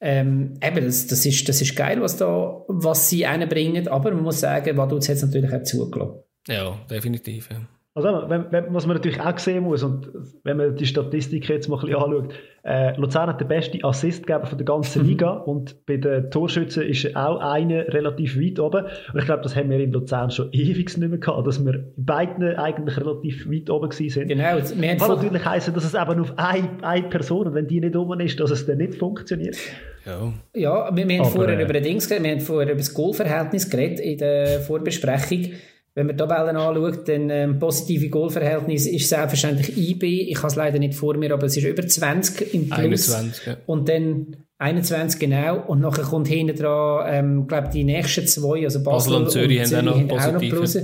[0.00, 4.24] Ähm, eben, das, das, ist, das ist geil, was, da, was sie einbringen, aber man
[4.24, 6.22] muss sagen, Vaduz hat es natürlich auch zugelassen.
[6.48, 7.48] Ja, definitiv.
[7.50, 7.66] Ja.
[7.96, 10.10] Also, wenn, wenn, was man natürlich auch sehen muss, und
[10.44, 14.44] wenn man die Statistik jetzt mal ein bisschen anschaut, äh, Luzern hat den besten Assistgeber
[14.44, 15.08] von der ganzen mhm.
[15.08, 18.84] Liga und bei den Torschützen ist auch einer relativ weit oben.
[18.84, 21.84] Und ich glaube, das haben wir in Luzern schon ewig nicht mehr gehabt, dass wir
[21.96, 24.28] beiden eigentlich relativ weit oben gewesen sind.
[24.28, 24.58] Genau.
[24.58, 27.96] Wir Kann natürlich heißen, dass es eben auf eine, eine Person, und wenn die nicht
[27.96, 29.56] oben ist, dass es dann nicht funktioniert.
[30.04, 32.92] Ja, ja wir, wir haben vorher äh, über, Dings geredet, wir haben vorher über das
[32.92, 35.52] Goalverhältnis geredet in der Vorbesprechung.
[35.96, 40.30] Wenn man die Tabellen anschaut, dann ähm, positive Goalverhältnis ist selbstverständlich IB.
[40.30, 43.10] Ich habe es leider nicht vor mir, aber es ist über 20 im Plus.
[43.14, 43.56] 21, ja.
[43.64, 45.64] Und dann 21 genau.
[45.66, 49.60] Und nachher kommt hinten dran, ähm, glaube die nächsten zwei, also Basel, Basel und Zürich,
[49.60, 50.74] und Zürich haben auch noch Plus.
[50.74, 50.82] Ja.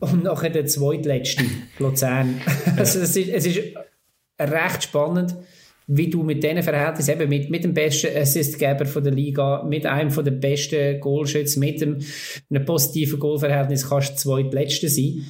[0.00, 1.44] Und nachher der zweitletzte,
[1.78, 2.42] Luzern.
[2.76, 3.60] also es ist, es ist
[4.38, 5.36] recht spannend
[5.86, 9.86] wie du mit diesen Verhältnissen, eben mit, mit dem besten Assistgeber von der Liga, mit
[9.86, 11.98] einem von den besten Goalschützen, mit dem,
[12.50, 15.26] einem positiven Goalverhältnis kannst du zweitletzter sein.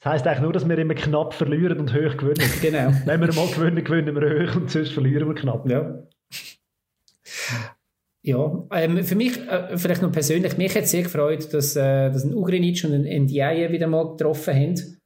[0.00, 2.48] Das heisst eigentlich nur, dass wir immer knapp verlieren und hoch gewinnen.
[2.62, 2.92] genau.
[3.04, 5.68] Wenn wir mal gewinnen, gewinnen wir hoch und sonst verlieren wir knapp.
[5.68, 6.02] Ja.
[8.24, 12.22] Ja, ähm, für mich, äh, vielleicht noch persönlich, mich hat sehr gefreut, dass, äh, dass
[12.22, 15.01] ein Ugrinic und ein Ndiaye wieder mal getroffen haben.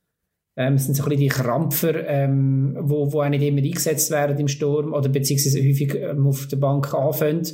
[0.59, 4.11] Ähm, es sind so ein bisschen die Krampfer, ähm, wo, wo auch nicht immer eingesetzt
[4.11, 7.47] werden im Sturm oder beziehungsweise häufig ähm, auf der Bank anfangen,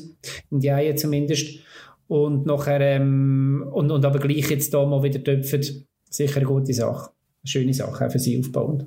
[0.50, 1.58] in die Eier zumindest.
[2.06, 6.72] Und nachher, ähm, und, und aber gleich jetzt da mal wieder töpfen, sicher eine gute
[6.72, 7.10] Sache.
[7.42, 8.86] Eine schöne Sache auch für sie aufbauend.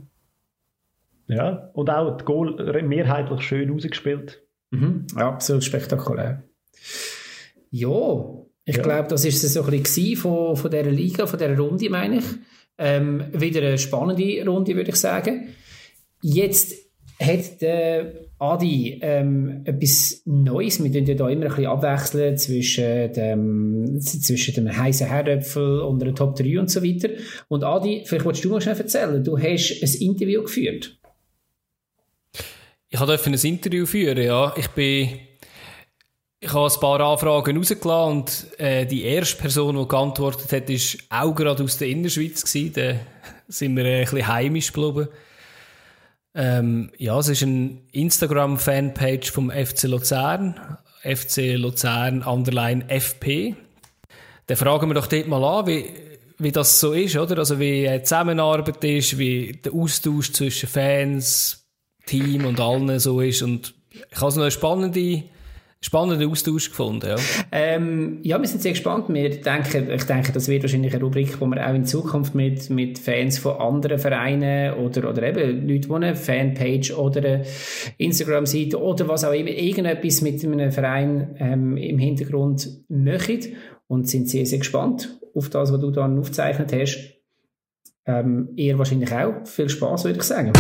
[1.28, 4.44] Ja, und auch das Goal mehrheitlich schön rausgespielt.
[4.72, 5.08] Mhm.
[5.18, 6.44] Ja, absolut spektakulär.
[7.72, 8.26] Ja,
[8.64, 8.84] ich ja.
[8.84, 12.18] glaube, das ist es so ein bisschen von, von dieser Liga, von dieser Runde, meine
[12.18, 12.26] ich.
[12.78, 15.56] Ähm, wieder eine spannende Runde, würde ich sagen.
[16.22, 16.74] Jetzt
[17.22, 20.84] hat der Adi ähm, etwas Neues.
[20.84, 26.02] Wir tun ja da immer ein bisschen abwechseln zwischen dem, zwischen dem heißen Herdöpfel und
[26.02, 27.10] der Top 3 und so weiter.
[27.48, 30.98] Und Adi, vielleicht wolltest du mal schnell erzählen, du hast ein Interview geführt.
[32.90, 34.54] Ich durfte ein Interview führen, ja.
[34.58, 35.10] Ich bin
[36.46, 41.00] ich habe ein paar Anfragen rausgelassen und äh, die erste Person, die geantwortet hat, ist
[41.10, 42.74] auch gerade aus der Innerschweiz gewesen.
[42.74, 43.00] Da
[43.48, 45.08] sind wir äh, ein bisschen heimisch geblieben.
[46.36, 50.78] Ähm, ja, es ist eine Instagram-Fanpage vom FC Luzern.
[51.02, 53.56] FC Luzern underline FP.
[54.46, 55.86] Dann fragen wir doch dort mal an, wie,
[56.38, 57.40] wie das so ist, oder?
[57.40, 61.66] Also wie die Zusammenarbeit ist, wie der Austausch zwischen Fans,
[62.06, 63.42] Team und allen so ist.
[63.42, 65.24] Und ich habe so eine spannende
[65.86, 67.10] spannenden Austausch gefunden.
[67.10, 67.16] Ja.
[67.52, 69.06] Ähm, ja, wir sind sehr gespannt.
[69.10, 72.72] Wir denken, ich denke, das wird wahrscheinlich eine Rubrik, wo wir auch in Zukunft mit,
[72.72, 77.46] mit Fans von anderen Vereinen oder, oder eben Leute, die eine Fanpage oder eine
[78.00, 83.40] Instagram-Seite oder was auch immer, irgendetwas mit einem Verein ähm, im Hintergrund machen
[83.88, 86.98] und sind sehr, sehr gespannt auf das, was du dann aufgezeichnet hast.
[88.08, 89.46] Ähm, ihr wahrscheinlich auch.
[89.46, 90.52] Viel Spaß, würde ich sagen.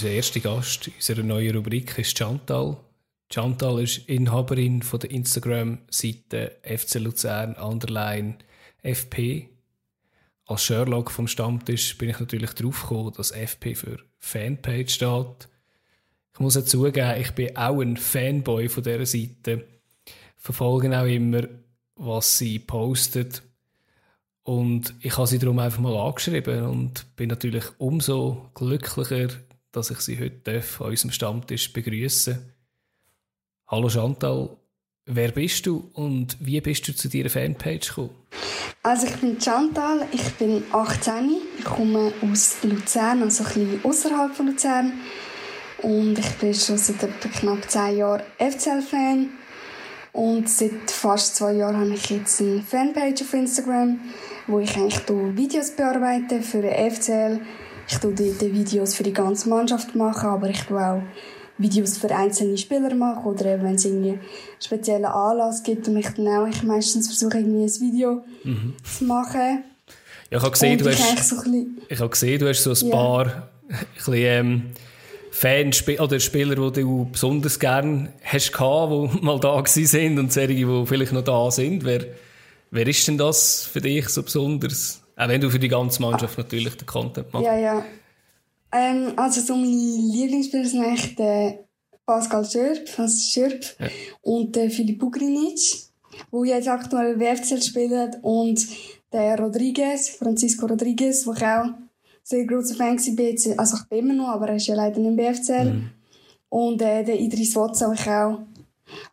[0.00, 2.78] Unser erster Gast unserer neuen Rubrik ist Chantal.
[3.30, 8.38] Chantal ist Inhaberin von der Instagram-Seite FC Luzern Underline
[8.82, 9.50] FP.
[10.46, 15.48] Als Sherlock vom Stammtisch bin ich natürlich drauf gekommen, dass FP für Fanpage steht.
[16.32, 19.66] Ich muss ja zugeben, ich bin auch ein Fanboy von dieser Seite.
[20.38, 21.42] Verfolge auch immer,
[21.96, 23.42] was sie postet.
[24.44, 29.28] Und ich habe sie darum einfach mal angeschrieben und bin natürlich umso glücklicher,
[29.72, 32.38] dass ich Sie heute an unserem Stammtisch begrüßen
[33.68, 34.56] Hallo Chantal,
[35.06, 38.10] wer bist du und wie bist du zu deiner Fanpage gekommen?
[38.82, 44.34] Also ich bin Chantal, ich bin 18, ich komme aus Luzern, also ein bisschen außerhalb
[44.34, 44.92] von Luzern.
[45.82, 49.28] Und ich bin schon seit etwa knapp 10 Jahren FCL-Fan
[50.12, 54.00] und seit fast zwei Jahren habe ich jetzt eine Fanpage auf Instagram,
[54.46, 57.40] wo ich eigentlich Videos bearbeite für den FCL
[57.90, 61.02] ich tue dort Videos für die ganze Mannschaft machen, aber ich tue auch
[61.58, 64.20] Videos für einzelne Spieler machen oder wenn es irgendwie einen
[64.60, 68.74] speziellen Anlass gibt und ich dann auch ich meistens versuche irgendwie ein Video mhm.
[68.82, 69.64] zu machen.
[70.30, 71.36] Ja, ich habe gesehen, du hast, so
[71.88, 72.96] ich habe gesehen, du hast so ein ja.
[72.96, 73.26] paar
[73.68, 74.62] ein bisschen, ähm,
[75.32, 80.54] Fans oder Spieler, die du besonders gerne hast gehabt, die mal da sind und solche,
[80.54, 81.84] die vielleicht noch da sind.
[81.84, 82.06] Wer,
[82.70, 84.99] wer ist denn das für dich so besonders?
[85.20, 86.42] Auch wenn du für die ganze Mannschaft ah.
[86.42, 87.44] natürlich den Content machst.
[87.44, 87.84] Ja, ja.
[88.72, 91.64] Ähm, also so meine Lieblingsspieler sind eigentlich der
[92.06, 93.88] Pascal Schürp, Franz Schürp ja.
[94.22, 95.60] und der Filip Ugrinic,
[96.30, 98.66] wo jetzt aktuell WFCL spielt und
[99.12, 101.66] der Rodriguez, Francisco Rodriguez, wo ich auch
[102.22, 103.58] sehr großer Fan war.
[103.58, 105.72] Also ich bin immer noch, aber er ist ja leider nicht im BFCL.
[105.72, 105.90] Mhm.
[106.48, 108.38] Und äh, der Idris Watson, ich auch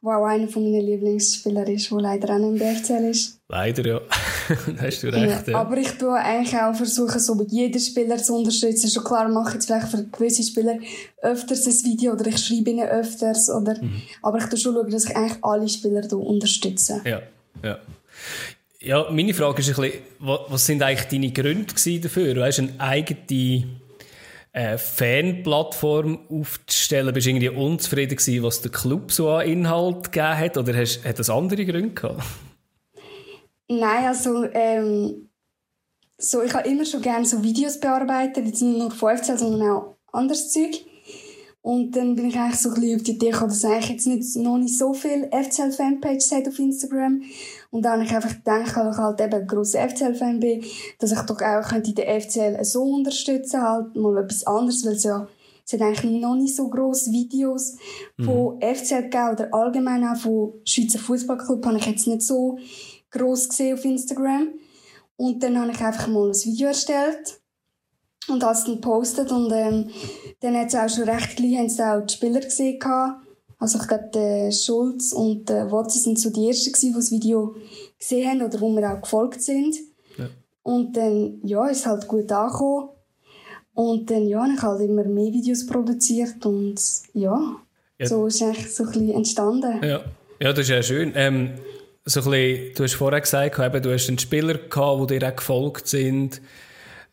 [0.03, 3.39] auch einer meiner Lieblingsspieler ist, der leider auch nicht im BFCL ist.
[3.49, 4.01] Leider, ja.
[4.81, 5.47] hast du recht.
[5.47, 5.59] Ja, ja.
[5.59, 8.89] Aber ich tue eigentlich auch versuchen, so jeden Spieler zu unterstützen.
[8.89, 10.79] Schon klar mache ich jetzt vielleicht für gewisse Spieler
[11.21, 13.49] öfters ein Video oder ich schreibe ihnen öfters.
[13.49, 14.01] Oder, mhm.
[14.21, 17.01] Aber ich tue schon schauen, dass ich eigentlich alle Spieler unterstütze.
[17.05, 17.21] Ja,
[17.63, 17.79] ja.
[18.79, 22.33] Ja, meine Frage ist ein bisschen, was sind eigentlich deine Gründe dafür?
[22.33, 23.63] Du hast eine eigene
[24.57, 27.13] äh, Fanplattform aufzustellen?
[27.13, 30.57] Bist du irgendwie unzufrieden gewesen, was der Club so an Inhalt gegeben hat?
[30.57, 32.23] Oder hast, hat das andere Gründe gehabt?
[33.67, 35.29] Nein, also ähm,
[36.17, 39.69] so, ich habe immer schon gerne so Videos bearbeitet, jetzt nicht nur von FCL, sondern
[39.69, 40.83] auch anderes Zeug.
[41.61, 44.07] Und dann bin ich eigentlich so ein bisschen auf die Idee gekommen, dass eigentlich jetzt
[44.07, 47.21] nicht, noch nicht so viele FCL-Fanpages hat auf Instagram.
[47.77, 50.63] Und dann habe ich einfach gedacht, weil ich halt eben grosser FCL-Fan bin,
[50.97, 55.03] dass ich doch auch könnte den FCL so unterstützen, halt mal etwas anderes, weil es
[55.03, 55.27] ja,
[55.63, 57.75] es hat eigentlich noch nicht so grosse Videos
[58.19, 58.61] von mhm.
[58.61, 62.57] FCL gegeben oder allgemein auch von Schweizer Fußballclub habe ich jetzt nicht so
[63.11, 64.47] gross gesehen auf Instagram.
[65.15, 67.39] Und dann habe ich einfach mal ein Video erstellt
[68.27, 69.91] und das dann gepostet und ähm,
[70.39, 73.26] dann hat es auch schon recht gleich haben auch die Spieler gesehen gehabt.
[73.59, 77.55] Also ich glaube, der Schulz und der Watson sind so die ersten die das Video
[77.97, 79.75] gesehen haben oder wo mir auch gefolgt sind.
[80.17, 80.29] Ja.
[80.61, 82.89] Und dann, ja, ist halt gut angekommen.
[83.73, 86.81] Und dann, ja, habe ich halt immer mehr Videos produziert und
[87.13, 87.57] ja,
[87.99, 88.07] ja.
[88.07, 89.83] so ist eigentlich so ein bisschen entstanden.
[89.83, 90.01] Ja,
[90.39, 91.13] ja das ist ja schön.
[91.15, 91.51] Ähm,
[92.05, 95.29] so ein bisschen, du hast vorher gesagt, eben, du hast einen Spieler gehabt, die dir
[95.29, 96.41] auch gefolgt sind.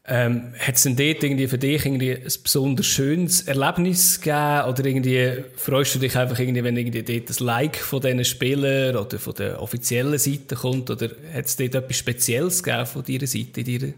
[0.06, 4.68] Ähm, hat es denn dort irgendwie für dich irgendwie ein besonders schönes Erlebnis gegeben?
[4.68, 8.96] Oder irgendwie freust du dich einfach irgendwie, wenn irgendwie dort ein Like von diesen Spielern
[8.96, 10.90] oder von der offiziellen Seite kommt?
[10.90, 13.94] Oder hat es dort etwas Spezielles gegeben von deiner Seite, deiner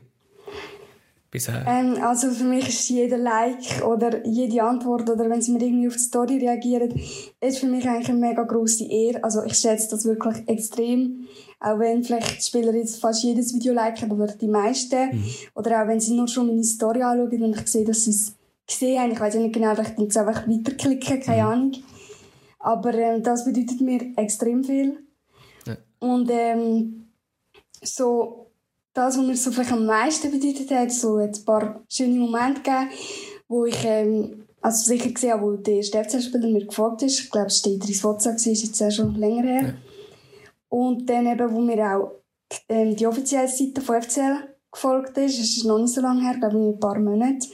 [1.36, 1.64] bisher?
[1.66, 5.88] Ähm, also für mich ist jeder Like oder jede Antwort oder wenn sie mir irgendwie
[5.88, 7.00] auf die Story reagieren,
[7.40, 9.24] ist für mich eigentlich eine mega grosse Ehre.
[9.24, 11.26] Also ich schätze das wirklich extrem.
[11.59, 15.16] Auch wenn vielleicht die Spieler jetzt fast jedes Video liken oder die meisten.
[15.16, 15.24] Mhm.
[15.54, 18.34] Oder auch wenn sie nur schon meine Story anschauen und ich sehe, dass sie es
[18.66, 19.12] gesehen haben.
[19.12, 21.48] Ich weiß nicht genau, vielleicht jetzt einfach weiterklicken, keine mhm.
[21.48, 21.72] Ahnung.
[22.59, 24.98] Aber ähm, das bedeutet mir extrem viel.
[25.66, 25.76] Ja.
[26.00, 27.07] Und ähm,
[27.82, 28.50] so
[28.92, 32.90] das, was mir so vielleicht am meisten bedeutet hat, so ein paar schöne Momente gegeben,
[33.48, 37.20] wo ich ähm, also sicher gesehen habe, wo der erste FCL-Spieler mir gefolgt ist.
[37.20, 39.62] Ich glaube, es war Idris Wotza, ist jetzt auch schon länger her.
[39.62, 39.74] Ja.
[40.68, 42.12] Und dann eben, wo mir auch
[42.68, 45.38] ähm, die offizielle Seite von FCL gefolgt ist.
[45.38, 47.48] Es ist noch nicht so lange her, glaube ich, ein paar Monate.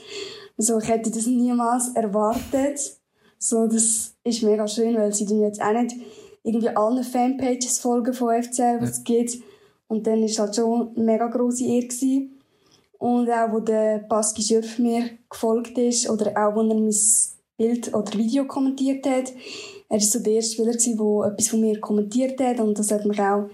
[0.57, 2.79] Also ich hätte das niemals erwartet.
[3.39, 5.95] So, das ist mega schön, weil sie jetzt auch nicht
[6.43, 9.37] irgendwie allen Fanpages folgen von FCL, was es gibt.
[9.87, 11.87] Und dann war es halt schon eine mega grosse Ehre.
[11.87, 12.39] Gewesen.
[12.99, 16.95] Und auch, wo der Baski Schürf mir gefolgt ist, oder auch, wo er mein
[17.57, 19.33] Bild oder Video kommentiert hat.
[19.93, 22.59] Er war so der erste Spieler, der etwas von mir kommentiert hat.
[22.59, 23.47] Und das hat mich auch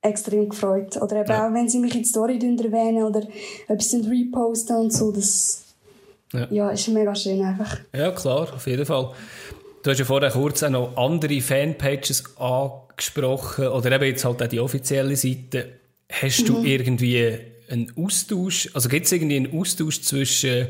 [0.00, 0.96] extrem gefreut.
[0.96, 1.46] Oder eben ja.
[1.46, 3.20] auch, wenn sie mich in die Story erwähnen oder
[3.68, 5.64] etwas reposten und so, das
[6.32, 6.48] ja.
[6.50, 7.80] ja, ist mega schön einfach.
[7.94, 9.12] Ja, klar, auf jeden Fall.
[9.82, 14.48] Du hast ja vorher kurz auch noch andere Fanpages angesprochen oder eben jetzt halt auch
[14.48, 15.66] die offizielle Seite.
[16.10, 16.64] Hast du mhm.
[16.64, 17.38] irgendwie
[17.68, 20.68] einen Austausch, also gibt es irgendwie einen Austausch zwischen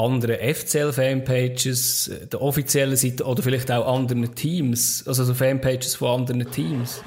[0.00, 6.50] anderen FCL-Fanpages, der offiziellen Seite oder vielleicht auch anderen Teams, also so Fanpages von anderen
[6.50, 7.02] Teams?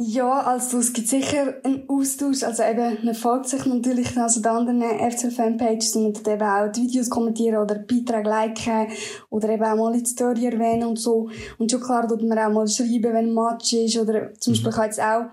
[0.00, 2.44] Ja, also es gibt sicher einen Austausch.
[2.44, 7.10] Also eben, man folgt sich natürlich also den anderen FCL-Fanpages und eben auch die Videos
[7.10, 8.86] kommentieren oder Beiträge liken
[9.28, 11.30] oder eben auch mal die Story erwähnen und so.
[11.58, 14.70] Und schon klar tut man auch mal schreiben, wenn ein Match ist oder zum Beispiel
[14.70, 14.82] mhm.
[14.84, 15.24] jetzt auch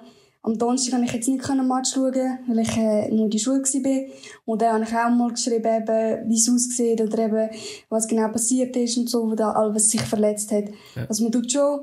[0.45, 3.39] am Donnerstag konnte ich jetzt nicht ein Match schauen, weil ich äh, nur in der
[3.39, 4.05] Schule war.
[4.45, 7.49] Und dann habe ich auch mal geschrieben, eben, wie es aussieht oder eben,
[7.89, 10.65] was genau passiert ist und so, wo da alles sich verletzt hat.
[10.95, 11.05] Ja.
[11.07, 11.79] Also man tut schon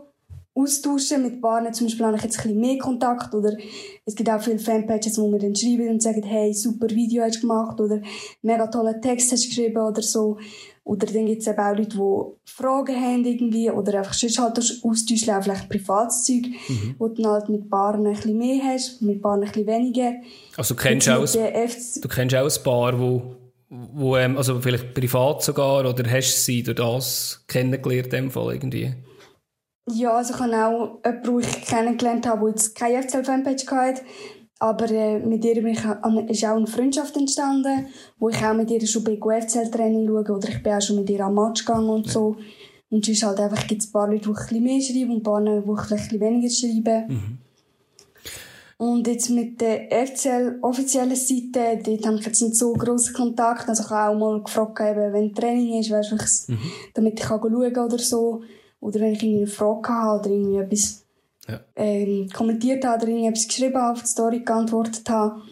[0.54, 1.72] austauschen mit Paaren.
[1.74, 3.56] Zum Beispiel habe ich jetzt ein bisschen mehr Kontakt oder
[4.04, 7.38] es gibt auch viele Fanpages, wo mir dann schreiben und sagen, hey, super Video hast
[7.38, 8.00] du gemacht oder
[8.42, 10.38] mega tolle Text hast du geschrieben oder so.
[10.84, 14.58] Oder dann gibt es eben auch Leute, die Fragen haben irgendwie oder einfach sonst halt
[14.58, 16.96] austauschen, auch vielleicht privates Zeug, mhm.
[16.98, 20.14] wo du dann halt mit Paaren ein bisschen mehr hast, mit Paaren ein bisschen weniger.
[20.56, 23.36] Also du kennst, auch, du kennst auch ein Paar, wo,
[23.68, 28.30] wo ähm, also vielleicht privat sogar, oder hast du sie durch das kennengelernt in dem
[28.32, 28.92] Fall irgendwie?
[29.90, 34.02] Ja, also ich habe auch jemanden, den ich kennengelernt habe, der jetzt keine FCL-Fanpage hatte.
[34.62, 35.80] Aber äh, mit ihr ich,
[36.28, 37.88] ist auch eine Freundschaft entstanden,
[38.20, 41.10] wo ich auch mit ihr schon bei FCL-Training schaue oder ich bin auch schon mit
[41.10, 42.12] ihr am Match gegangen und ja.
[42.12, 42.36] so.
[42.88, 45.16] Und sonst halt einfach gibt es ein paar Leute, die ein bisschen mehr schreiben und
[45.16, 47.04] ein paar, die vielleicht ein bisschen weniger schreiben.
[47.08, 47.38] Mhm.
[48.76, 53.68] Und jetzt mit der FCL-offiziellen Seite, dort habe ich jetzt nicht so grossen Kontakt.
[53.68, 56.58] Also ich habe auch mal gefragt, eben, wenn Training ist, weißt, mhm.
[56.94, 58.42] damit ich kann schauen oder so.
[58.78, 61.01] Oder wenn ich irgendwie eine Frage habe oder irgendwie etwas
[61.48, 61.60] ja.
[61.76, 65.42] ähm, kommentiert habe oder irgendetwas geschrieben habe, auf die Story geantwortet habe.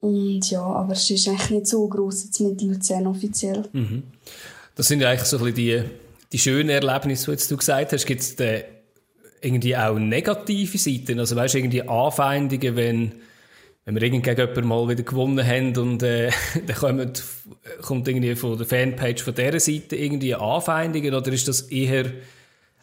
[0.00, 3.64] Und ja, aber es ist eigentlich nicht so groß jetzt mit Luzern offiziell.
[3.72, 4.02] Mhm.
[4.74, 5.82] Das sind ja eigentlich so ein bisschen die,
[6.32, 8.04] die schönen Erlebnisse, die jetzt du gesagt hast.
[8.04, 8.36] Gibt es
[9.40, 11.18] irgendwie auch negative Seiten?
[11.18, 13.14] Also weißt du, irgendwie Anfeindungen, wenn,
[13.86, 16.30] wenn wir irgendwie gegen jemanden mal wieder gewonnen haben und äh,
[16.66, 17.22] dann kommt,
[17.80, 22.12] kommt irgendwie von der Fanpage von dieser Seite irgendwie Anfeindungen oder ist das eher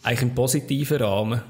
[0.02, 1.42] eigentlich im positiven Rahmen?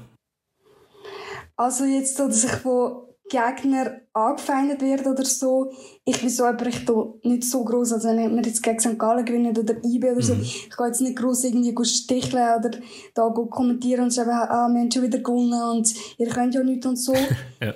[1.62, 5.72] Also jetzt, dass ich von Gegner angefeindet werde oder so,
[6.04, 6.84] ich bin so aber ich
[7.22, 8.98] nicht so groß, also wenn wir jetzt gegen St.
[8.98, 10.42] Gallen gewinnen oder IB oder so, mhm.
[10.42, 12.70] ich gehe jetzt nicht groß irgendwie sticheln oder
[13.14, 16.84] da kommentieren und sagen, ah, wir haben schon wieder gewonnen und ihr könnt ja nichts
[16.84, 17.14] und so.
[17.60, 17.74] ja.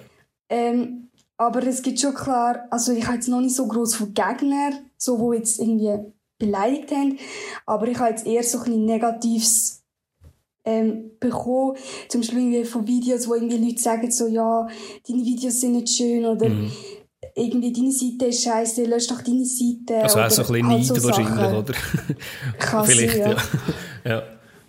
[0.49, 4.15] ähm, aber es gibt schon klar, also ich habe jetzt noch nicht so groß von
[4.15, 7.21] Gegnern, so wo jetzt irgendwie beleidigt haben,
[7.67, 9.86] aber ich habe jetzt eher so ein bisschen negatives
[10.67, 11.77] ähm, bekommen.
[12.09, 14.67] Zum Beispiel irgendwie von Videos, wo irgendwie Leute sagen so, ja,
[15.09, 16.71] deine Videos sind nicht schön oder mhm.
[17.35, 20.03] irgendwie deine Seite ist scheiße, lösch doch deine Seite.
[20.03, 21.75] Also auch so ein bisschen Neid so wahrscheinlich, oder?
[22.59, 23.37] Kann Vielleicht, ja.
[24.05, 24.23] ja.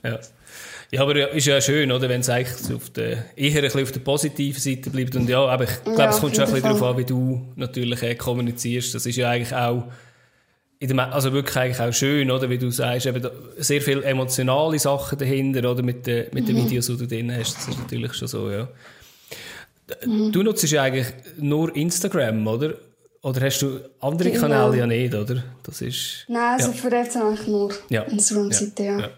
[0.03, 0.19] ja.
[0.89, 3.83] Ja, aber ja, ist ja schön, oder, wenn es eigentlich auf der, eher ein bisschen
[3.83, 5.17] auf der positiven Seite bleibt.
[5.17, 7.41] Und ja, aber ich glaube, ja, es kommt schon ein bisschen darauf an, wie du
[7.57, 8.95] natürlich äh, kommunizierst.
[8.95, 9.83] Das ist ja eigentlich auch
[10.81, 12.49] der, also wirklich eigentlich auch schön, oder?
[12.49, 15.81] Wie du sagst, eben sehr viele emotionale Sachen dahinter, oder?
[15.81, 16.65] Mit, den, mit den mhm.
[16.65, 17.55] Videos, die du drin hast.
[17.57, 18.67] Das ist natürlich schon so, ja.
[20.05, 20.31] Mhm.
[20.31, 21.07] Du nutzt ja eigentlich
[21.37, 22.75] nur Instagram, oder?
[23.23, 24.41] Oder hast du andere genau.
[24.41, 25.43] Kanäle ja nicht, oder?
[25.63, 26.77] Das ist, Nein, also ja.
[26.77, 28.03] für jetzt eigentlich nur ja.
[28.03, 28.99] Instagram-Seite, ja.
[28.99, 29.09] ja.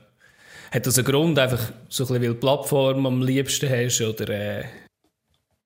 [0.72, 4.30] Hat das einen Grund, einfach so ein bisschen, weil die Plattform am liebsten hast, oder...
[4.30, 4.64] Äh,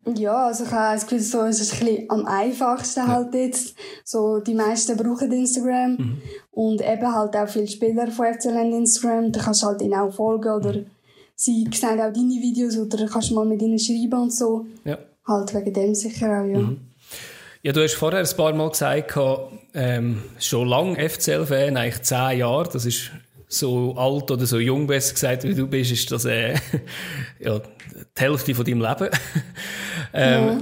[0.06, 3.76] ja, also ich habe das Gefühl, so ist es ein bisschen am einfachsten halt jetzt.
[4.04, 5.91] So, die meisten brauchen Instagram.
[5.91, 6.22] Mhm.
[6.51, 9.32] Und eben halt auch viele Spieler von FCL haben Instagram.
[9.32, 10.86] Da kannst du halt ihnen auch folgen oder mhm.
[11.36, 14.66] sie sehen auch deine Videos oder kannst mal mit ihnen schreiben und so.
[14.84, 14.97] Ja.
[15.26, 16.60] Halt wegen dem sicher auch, ja.
[16.60, 16.82] Mhm.
[17.62, 19.18] Ja, du hast vorher ein paar Mal gesagt,
[19.74, 22.68] ähm, schon lange FCL-Fan, eigentlich zehn Jahre.
[22.72, 23.12] Das ist
[23.54, 26.54] so alt oder so jung, besser gesagt, wie du bist, ist das äh,
[27.39, 29.10] ja, die Hälfte von deinem Leben.
[30.14, 30.58] ähm, ja.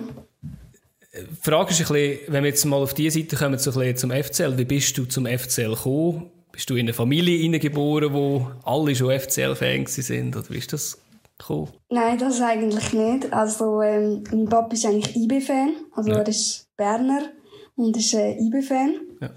[1.13, 3.97] Die Frage ist ein bisschen, wenn wir jetzt mal auf diese Seite kommen, so ein
[3.97, 6.31] zum FCL, wie bist du zum FCL gekommen?
[6.51, 10.35] Bist du in eine Familie geboren, wo alle schon FCL-Fans sind?
[10.35, 11.01] Oder wie ist das
[11.37, 11.69] gekommen?
[11.89, 13.31] Nein, das eigentlich nicht.
[13.33, 15.75] Also, ähm, mein Papa ist eigentlich IB-Fan.
[15.93, 16.17] Also, ja.
[16.17, 17.29] er ist Berner
[17.75, 18.95] und ist äh, IB-Fan.
[19.21, 19.29] Ja.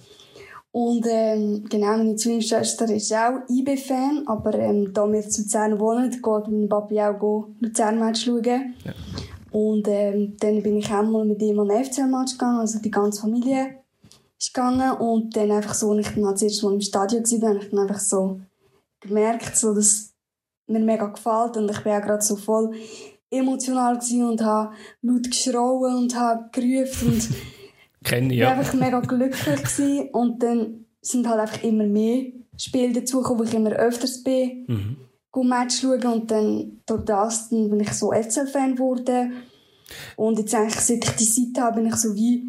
[0.74, 6.10] Und ähm, genau, meine Zwillingsschwester ist auch IB-Fan, aber ähm, da wir zu Luzern wohnen,
[6.10, 8.74] geht mein Papa auch Luzern-Match schauen.
[8.84, 8.92] Ja.
[9.52, 12.90] Und ähm, dann bin ich auch mal mit ihm an den FCL-Match gegangen, also die
[12.90, 13.76] ganze Familie
[14.36, 14.90] ist gegangen.
[14.98, 17.70] Und dann einfach so, als ich dann als erstes Mal im Stadion war, habe ich
[17.70, 18.40] dann einfach so
[18.98, 20.12] gemerkt, so, dass
[20.66, 22.72] mir mega gefällt und ich war auch gerade so voll
[23.30, 27.28] emotional und habe laut geschrauen und habe gerufen und
[28.04, 28.48] Kenne ich, ja.
[28.48, 30.08] war einfach mega glücklich gewesen.
[30.12, 32.26] und dann sind halt einfach immer mehr
[32.56, 34.96] Spiele dazugekommen, wo ich immer öfters bin, mhm.
[35.48, 39.32] Match schauen und dann durch das dann bin ich so FCL-Fan geworden
[40.16, 42.46] und jetzt eigentlich, seit ich die Seite habe, bin ich so wie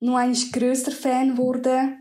[0.00, 1.98] noch ein grösser Fan geworden.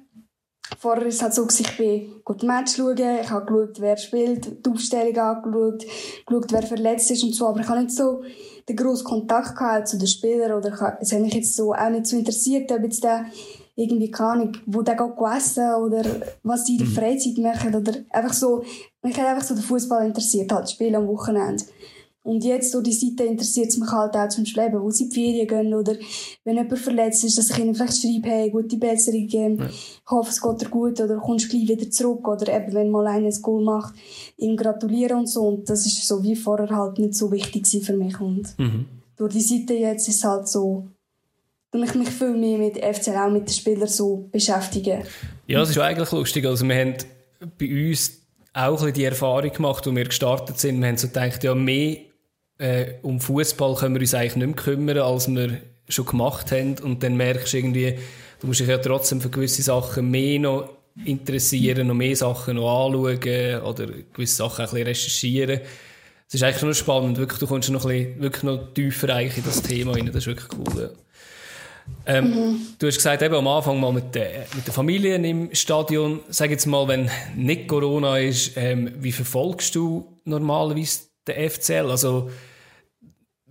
[0.77, 4.65] Vorher war es halt so, ich bin gut Match schauen, ich habe geschaut, wer spielt,
[4.65, 5.85] die Aufstellung angeschaut,
[6.25, 8.23] geschaut, wer verletzt ist und so, aber ich habe nicht so
[8.67, 12.05] den grossen Kontakt gehabt zu den Spielern oder es hat mich jetzt so auch nicht
[12.05, 13.25] so interessiert, ob jetzt der
[13.75, 16.03] irgendwie, keine Ahnung, wo der geht essen oder
[16.43, 16.93] was die in der mhm.
[16.93, 18.63] Freizeit machen oder einfach so,
[19.03, 21.63] mich hat einfach so der Fußball interessiert, halt, Spiel am Wochenende.
[22.27, 25.09] Und jetzt durch die Seite interessiert es mich halt auch zum Beispiel wo sie in
[25.09, 25.95] die Ferien gehen oder
[26.43, 29.65] wenn jemand verletzt ist, dass ich ihnen vielleicht schreibe, hey, gute Besserung, ähm, ja.
[29.67, 33.07] ich hoffe, es geht dir gut oder kommst gleich wieder zurück oder eben, wenn mal
[33.07, 33.95] einer ein Goal macht,
[34.35, 35.47] ihm gratulieren und so.
[35.47, 38.19] Und das ist so wie vorher halt nicht so wichtig für mich.
[38.19, 38.87] Und mhm.
[39.15, 40.85] durch die Seite jetzt ist es halt so,
[41.71, 45.03] dass ich mich viel mehr mit FCL, auch mit den Spielern so beschäftigen.
[45.47, 46.45] Ja, das ist eigentlich lustig.
[46.45, 46.95] Also wir haben
[47.57, 48.21] bei uns
[48.51, 50.81] auch ein die Erfahrung gemacht, als wir gestartet sind.
[50.81, 51.99] Wir haben so gedacht, ja, mehr
[52.57, 56.75] äh, um Fußball können wir uns eigentlich nicht mehr kümmern, als wir schon gemacht haben.
[56.79, 57.97] Und dann merkst du irgendwie,
[58.39, 60.69] du musst dich ja trotzdem für gewisse Sachen mehr noch
[61.05, 65.61] interessieren, noch mehr Sachen noch anschauen oder gewisse Sachen ein bisschen recherchieren.
[66.27, 69.37] Es ist eigentlich schon spannend, wirklich, du kommst noch ein bisschen, wirklich noch tiefer eigentlich
[69.37, 70.81] in das Thema rein, das ist wirklich cool.
[70.81, 70.89] Ja.
[72.05, 72.59] Ähm, mhm.
[72.79, 76.19] Du hast gesagt, eben am Anfang mal mit, der, mit der Familie im Stadion.
[76.29, 81.89] Sag jetzt mal, wenn nicht Corona ist, ähm, wie verfolgst du normalerweise den FCL?
[81.89, 82.29] Also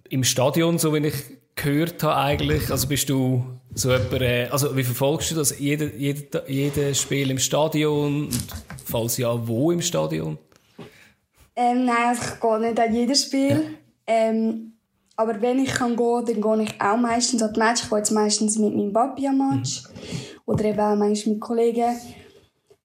[0.09, 1.15] im Stadion, so wie ich
[1.55, 5.59] gehört habe eigentlich, also bist du so jemand, äh, also wie verfolgst du das?
[5.59, 8.29] Jede, jede, jedes Spiel im Stadion?
[8.87, 10.39] falls ja, wo im Stadion?
[11.55, 13.51] Ähm, nein, also ich gehe nicht an jedes Spiel.
[13.51, 13.61] Ja.
[14.07, 14.73] Ähm,
[15.17, 17.83] aber wenn ich kann gehen, dann gehe ich auch meistens an die Match.
[17.83, 19.83] Ich gehe jetzt meistens mit meinem Papi am Match.
[19.83, 20.41] Mhm.
[20.45, 21.97] Oder eben auch manchmal mit Kollegen.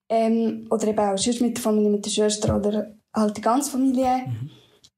[0.09, 3.71] Ähm, oder eben auch sonst mit der Familie, mit der Schwester oder halt die ganze
[3.71, 4.25] Familie.
[4.25, 4.49] Mhm.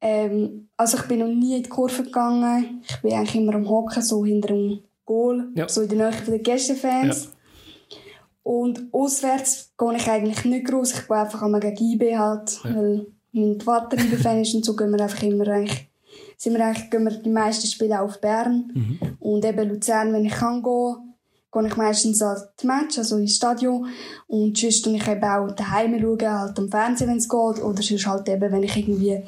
[0.06, 2.84] Ähm, also ich bin noch nie in die Kurve gegangen.
[2.88, 5.70] Ich bin eigentlich immer am Hocken, so hinter dem Goal, ja.
[5.70, 7.24] so in der Nähe der Gästefans.
[7.24, 7.98] Ja.
[8.44, 10.94] Und auswärts gehe ich eigentlich nicht groß.
[10.94, 12.76] Ich gehe einfach einmal gegen IB halt, ja.
[12.76, 15.90] weil mein Vater IB-Fan ist und so gehen wir einfach immer eigentlich,
[16.36, 18.72] sind wir eigentlich, gehen wir die meisten Spiele auf Bern.
[18.74, 19.00] Mhm.
[19.22, 21.16] Und eben Luzern, wenn ich kann gehen,
[21.54, 23.88] gehe ich meistens an die Match, also ins Stadion.
[24.28, 27.64] Und sonst schaue ich eben auch daheim schauen, halt am Fernsehen, wenn es geht.
[27.64, 29.24] Oder sonst halt eben, wenn ich irgendwie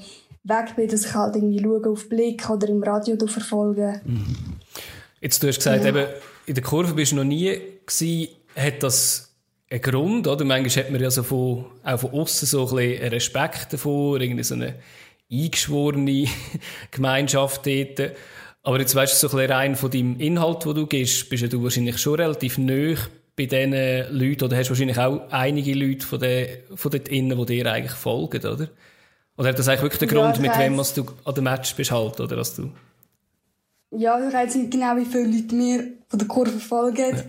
[0.46, 4.02] weg bin, dass ich halt irgendwie schaue auf Blick oder im Radio verfolge.
[4.06, 4.36] Mhm.
[5.20, 5.90] Jetzt, du hast gesagt, ja.
[5.90, 6.08] eben,
[6.46, 8.30] in der Kurve bist du noch nie gewesen.
[8.56, 9.36] Hat das
[9.70, 10.46] einen Grund, oder?
[10.46, 14.44] Manchmal hat man ja so von, auch von außen so ein bisschen Respekt davor, irgendwie
[14.44, 14.76] so eine
[15.32, 16.28] eingeschworene
[16.92, 18.12] Gemeinschaft dort.
[18.62, 21.44] Aber jetzt weißt du, so ein bisschen rein von deinem Inhalt, wo du gehst, bist
[21.44, 23.00] ja du wahrscheinlich schon relativ nöch
[23.36, 23.72] bei diesen
[24.12, 27.92] Leuten, oder hast wahrscheinlich auch einige Leute von, den, von dort innen, die dir eigentlich
[27.92, 28.70] folgen, oder?
[29.38, 31.92] Oder hat das eigentlich wirklich den Grund, ja, mit wem du an dem Match bist
[31.92, 32.72] halt, oder dass du...
[33.92, 37.16] Ja, ich weiß nicht genau, wie viele Leute mir von der Kurve folgen.
[37.16, 37.24] Ja.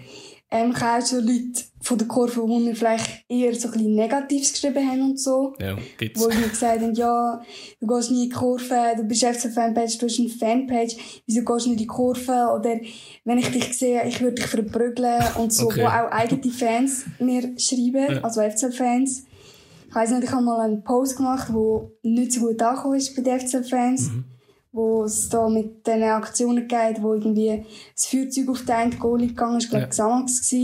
[0.48, 3.72] Ähm, ich habe auch schon Leute von der Kurve, die mir vielleicht eher so ein
[3.72, 5.54] bisschen Negatives geschrieben haben und so.
[5.60, 6.20] Ja, gibt's.
[6.20, 7.42] Wo mir gesagt haben, ja,
[7.80, 10.96] du gehst nie in die Kurve, du bist FC-Fanpage, du hast eine Fanpage,
[11.26, 12.48] wieso gehst du nicht in die Kurve?
[12.54, 12.80] Oder
[13.24, 15.82] wenn ich dich sehe, ich würde dich verprügeln und so, okay.
[15.82, 18.20] wo auch eigene Fans mir schreiben, ja.
[18.22, 19.24] also FC-Fans
[19.96, 23.22] weiss nicht, ich habe mal einen Post gemacht, der nicht so gut angekommen ist bei
[23.22, 24.10] den FCL-Fans.
[24.10, 24.24] Mhm.
[24.72, 29.28] Wo es da mit diesen Aktionen geht, wo irgendwie das Feuerzeug auf den einen Goalie
[29.28, 30.04] gegangen ist, glaube ich, ja.
[30.04, 30.54] Xamax.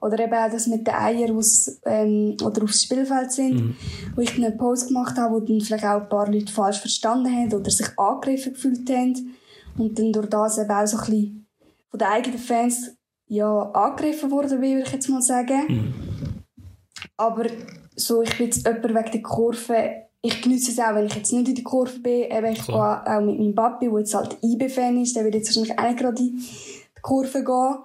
[0.00, 3.54] Oder eben auch das mit den Eiern, wo's, ähm, oder aufs Spielfeld sind.
[3.54, 3.76] Mhm.
[4.14, 7.34] Wo ich einen Post gemacht habe, wo dann vielleicht auch ein paar Leute falsch verstanden
[7.34, 9.34] haben oder sich angegriffen gefühlt haben.
[9.76, 11.46] Und dann durch das eben auch so ein bisschen
[11.90, 12.92] von den eigenen Fans
[13.26, 15.62] ja, angegriffen worden würde ich jetzt mal sagen.
[15.68, 15.94] Mhm.
[17.16, 17.46] Aber
[18.00, 19.90] so, ich bin jetzt jemand wegen der Kurve,
[20.22, 22.30] ich genieße es auch, wenn ich jetzt nicht in der Kurve bin.
[22.30, 23.04] Eben, ich Klar.
[23.04, 25.88] gehe auch mit meinem Papi, der jetzt halt IB-Fan ist, der wird jetzt wahrscheinlich auch
[25.88, 27.76] nicht gerade in die Kurve gehen.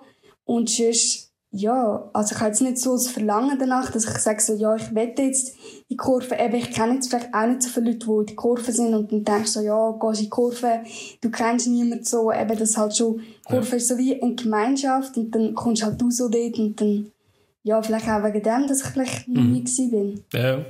[0.44, 4.42] Und sonst, ja, also ich habe jetzt nicht so das Verlangen danach, dass ich sage
[4.42, 6.36] so, ja, ich wette jetzt in die Kurve.
[6.38, 8.94] Eben, ich kenne jetzt vielleicht auch nicht so viele Leute, die in die Kurve sind
[8.94, 10.82] und dann denkst du so, ja, gehst in die Kurve,
[11.22, 15.16] du kennst niemanden so, eben, das halt schon, die Kurve ist so wie eine Gemeinschaft
[15.16, 17.12] und dann kommst du halt du so dort und dann,
[17.66, 20.24] ja, vielleicht auch wegen dem, dass ich vielleicht noch nie gewesen bin.
[20.32, 20.64] Ja.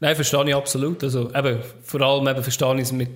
[0.00, 1.04] Nein, verstehe ich absolut.
[1.04, 3.10] Also, eben, vor allem eben verstehe ich es, mit,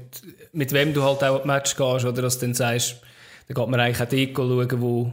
[0.52, 3.00] mit wem du halt auch an Match gehst, oder dass du dann sagst,
[3.48, 5.12] da geht man eigentlich auch dort schauen,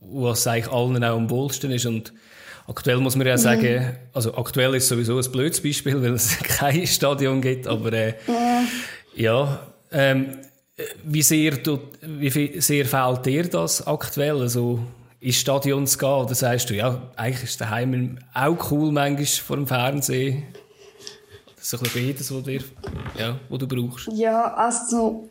[0.00, 1.86] wo, es eigentlich allen auch am wohlsten ist.
[1.86, 2.12] Und
[2.66, 6.84] aktuell muss man ja sagen, also aktuell ist sowieso ein blödes Beispiel, weil es kein
[6.84, 8.14] Stadion gibt, aber äh,
[9.14, 10.38] ja, ähm,
[11.04, 11.58] wie sehr,
[12.00, 14.40] wie sehr fehlt dir das aktuell?
[14.40, 14.80] Also,
[15.22, 16.08] ins Stadion zu gehen?
[16.08, 20.42] Oder sagst du, ja, eigentlich ist daheim auch cool, manchmal vor dem Fernsehen?
[21.56, 22.64] Das ist ein bisschen beides, was, dir,
[23.16, 24.08] ja, was du brauchst.
[24.12, 25.30] Ja, also so,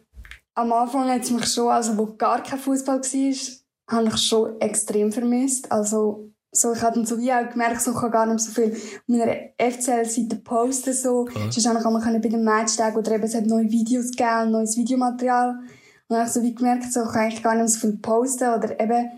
[0.56, 4.62] am Anfang hat es mich schon, also wo gar kein Fußball war, habe ich schon
[4.62, 5.70] extrem vermisst.
[5.70, 8.52] Also so, ich habe dann so wie auch gemerkt, so, ich kann gar nicht so
[8.52, 10.94] viel auf meiner FCL-Seite posten.
[10.94, 11.26] So.
[11.26, 11.52] Klar.
[11.52, 14.78] Sonst habe ich einmal bei den Matchtagen oder eben es hat neue Videos gegeben, neues
[14.78, 15.50] Videomaterial.
[15.50, 15.66] Und
[16.08, 17.98] dann habe ich so wie gemerkt, so, ich kann eigentlich gar nicht mehr so viel
[17.98, 19.12] posten oder eben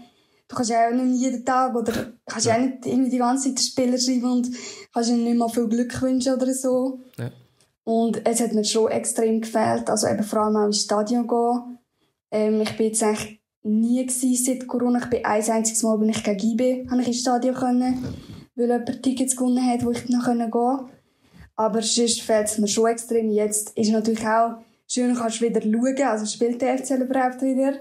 [0.53, 3.49] Du kannst ja auch nicht jeden Tag oder kannst ja auch nicht irgendwie die ganze
[3.49, 4.49] Zeit den Spieler schreiben und
[4.93, 6.99] kannst ihnen nicht mal viel Glück wünschen oder so.
[7.17, 7.31] Ja.
[7.85, 11.79] Und es hat mir schon extrem gefällt, also eben vor allem auch ins Stadion gehen.
[12.29, 14.99] Ähm, ich bin jetzt eigentlich nie gewesen seit Corona.
[14.99, 18.15] Ich bin ein einziges Mal bin ich gegen IB, habe ich ins Stadion können,
[18.55, 20.85] weil jemand Tickets gewonnen hat, wo ich noch gehen konnte.
[21.55, 23.31] Aber sonst fällt es mir schon extrem.
[23.31, 27.73] Jetzt ist natürlich auch schön, kannst du wieder schauen, also spielt der FCL überhaupt wieder.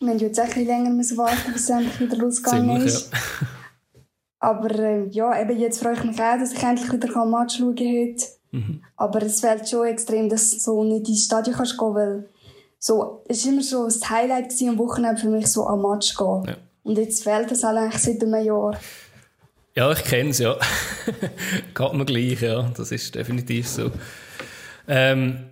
[0.00, 2.86] Wir haben jetzt auch ein bisschen länger müssen warten, bis es endlich wieder losgegangen Ziemlich,
[2.86, 3.12] ist.
[3.12, 3.18] ja.
[4.40, 7.58] Aber ähm, ja, eben jetzt freue ich mich auch, dass ich endlich wieder ein Match
[7.58, 8.24] schauen kann heute.
[8.52, 8.82] Mhm.
[8.96, 12.28] Aber es fällt schon extrem, dass du so nicht ins Stadion kannst gehen, weil
[12.78, 16.16] so, es war immer so das Highlight gewesen, am Wochenende für mich so am Match
[16.16, 16.44] gehen.
[16.46, 16.56] Ja.
[16.84, 18.78] Und jetzt fehlt das halt eigentlich seit einem Jahr.
[19.74, 20.56] Ja, ich kenne es, ja.
[21.74, 22.70] Geht mir gleich, ja.
[22.76, 23.90] Das ist definitiv so.
[24.86, 25.50] Ähm,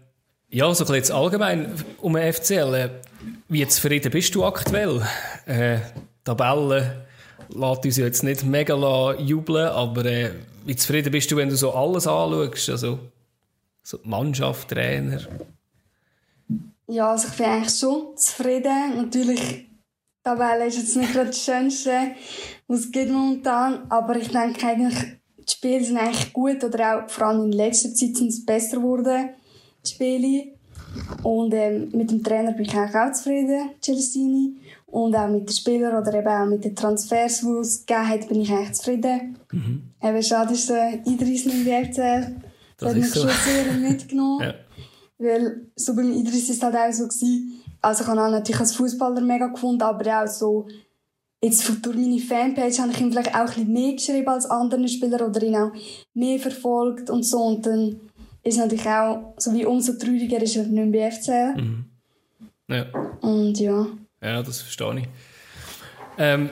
[0.49, 2.91] ja, so ein bisschen jetzt allgemein um den FCL.
[3.49, 5.03] Wie zufrieden bist du aktuell?
[5.47, 5.79] Äh,
[6.25, 7.07] Tabelle
[7.49, 10.31] lässt uns jetzt nicht mega jubeln, aber äh,
[10.65, 12.71] wie zufrieden bist du, wenn du so alles anschaust?
[12.71, 12.99] Also,
[13.83, 15.21] so Mannschaft, Trainer.
[16.89, 18.97] Ja, also ich bin eigentlich schon zufrieden.
[18.97, 19.69] Natürlich,
[20.23, 22.17] Tabelle ist jetzt nicht gerade das Schönste,
[22.67, 23.91] was es gibt momentan.
[23.91, 24.99] Aber ich denke eigentlich,
[25.39, 26.63] die Spiele sind eigentlich gut.
[26.65, 29.31] Oder auch vor allem in letzter Zeit sind es besser geworden,
[29.85, 30.56] die Spiele.
[31.23, 34.57] Und ähm, mit dem Trainer bin ich eigentlich auch zufrieden, Celestini.
[34.87, 38.29] Und auch mit den Spielern oder eben auch mit den Transfers, die es gegeben hat,
[38.29, 39.37] bin ich eigentlich zufrieden.
[40.03, 42.37] Eben schade ist der Idris nicht im FCL.
[42.79, 43.21] Das hat mich so.
[43.21, 44.41] schon sehr mitgenommen.
[44.47, 44.55] Ja.
[45.19, 47.61] Weil so beim Idris ist es halt auch so gewesen.
[47.83, 50.67] Also ich habe ihn natürlich als Fußballer mega gefunden, aber auch so,
[51.43, 54.47] jetzt für- durch meine Fanpage habe ich ihm vielleicht auch ein bisschen mehr geschrieben als
[54.51, 55.73] andere Spieler oder ihn auch
[56.15, 57.39] mehr verfolgt und so.
[57.39, 58.01] Und dann
[58.47, 61.85] ist natürlich auch, so wie umso trauriger ist er nicht mehr bei FCL.
[62.69, 62.87] Ja.
[63.21, 63.87] Und ja.
[64.23, 65.09] Ja, das verstehe ich.
[66.19, 66.51] Ähm,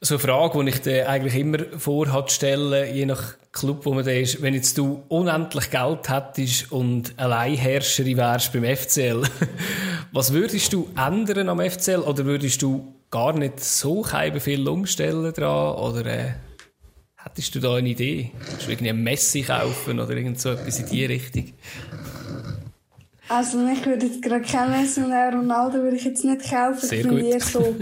[0.00, 4.04] so eine Frage, die ich dir eigentlich immer vorhat stellen, je nach Club, wo man
[4.04, 9.22] da ist, wenn jetzt du unendlich Geld hättest und Alleinherrscherin wärst beim FCL,
[10.12, 15.74] was würdest du ändern am FCL oder würdest du gar nicht so viel umstellen dran
[15.76, 16.34] oder äh,
[17.28, 18.30] hättest du da eine Idee?
[18.38, 21.52] Würdest du irgendwie ein Messi kaufen oder irgend so etwas in die Richtung?
[23.28, 26.86] Also ich würde jetzt gerade kein Messi und Ronaldo würde ich jetzt nicht kaufen.
[26.86, 27.76] Sehr ich finde eher so,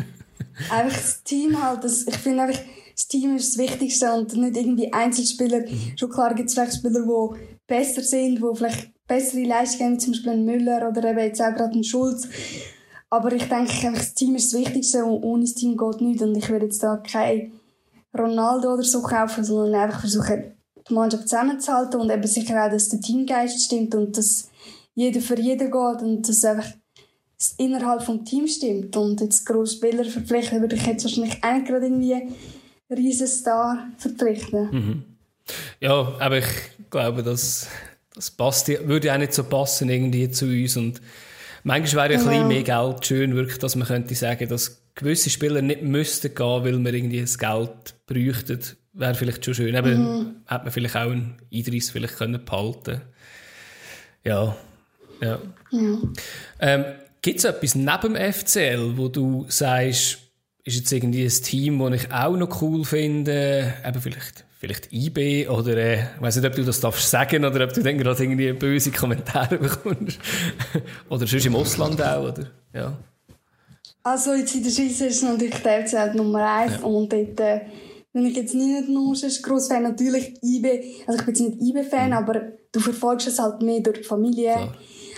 [0.70, 2.61] einfach das Team halt, das, ich finde einfach,
[2.94, 5.61] das Team ist das Wichtigste und nicht irgendwie Einzelspieler.
[5.61, 5.97] Mhm.
[5.97, 10.12] Schon klar gibt es vielleicht Spieler, die besser sind, die vielleicht bessere Leistungen haben, zum
[10.12, 12.28] Beispiel ein Müller oder eben jetzt auch gerade ein Schulz.
[13.09, 16.22] Aber ich denke einfach, das Team ist das Wichtigste und ohne das Team geht nichts.
[16.22, 17.53] Und ich würde jetzt da kein
[18.19, 20.53] Ronaldo oder so kaufen, sondern einfach versuchen,
[20.89, 24.49] die Mannschaft zusammenzuhalten und eben sicher auch, dass der Teamgeist stimmt und dass
[24.95, 26.69] jeder für jeden geht und dass einfach
[27.39, 28.97] das innerhalb vom Team stimmt.
[28.97, 32.35] Und jetzt grosse Spieler verpflichten würde ich jetzt wahrscheinlich auch nicht gerade irgendwie einen
[32.91, 35.05] riesen Star verpflichten.
[35.81, 36.47] Ja, aber ich
[36.91, 37.67] glaube, das,
[38.14, 40.77] das passt, würde auch nicht so passen irgendwie zu uns.
[40.77, 41.01] Und
[41.62, 42.47] manchmal wäre ja ein bisschen Ja.
[42.49, 46.78] mehr Geld schön, wirklich, dass man könnte sagen, dass gewisse Spieler nicht müssten gehen, weil
[46.84, 48.61] wir irgendwie das Geld bräuchten.
[48.94, 49.74] Wäre vielleicht schon schön.
[49.74, 53.03] Eben, hätte man vielleicht auch einen Idris vielleicht können behalten
[54.24, 54.57] Ja,
[55.20, 55.38] ja.
[55.70, 55.99] Ja.
[56.61, 56.84] Ähm,
[57.22, 60.18] Gibt es etwas neben dem FCL, wo du sagst,
[60.64, 65.49] ist jetzt irgendwie ein Team, das ich auch noch cool finde, eben vielleicht, vielleicht IB
[65.49, 68.22] oder, äh, ich weiss nicht, ob du das darfst sagen oder ob du dann gerade
[68.22, 70.18] irgendwie böse Kommentare bekommst.
[71.09, 72.47] oder sonst im Ausland auch, oder?
[72.72, 72.97] Ja.
[74.07, 76.83] Also jetzt in der Schweiz ist natürlich der FCL Nummer 1 ja.
[76.85, 77.63] und dort, äh,
[78.13, 81.61] wenn ich jetzt nicht nur ein gross Fan, natürlich IB, also ich bin jetzt nicht
[81.61, 82.13] IB-Fan, mhm.
[82.13, 84.53] aber du verfolgst es halt mehr durch die Familie.
[84.53, 84.75] Klar.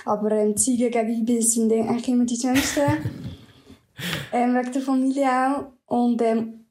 [0.07, 2.81] Aber ähm, Ziege gegen IB sind eigentlich immer die schönsten.
[4.33, 5.67] ähm, wegen der Familie auch.
[5.85, 6.65] Und ähm,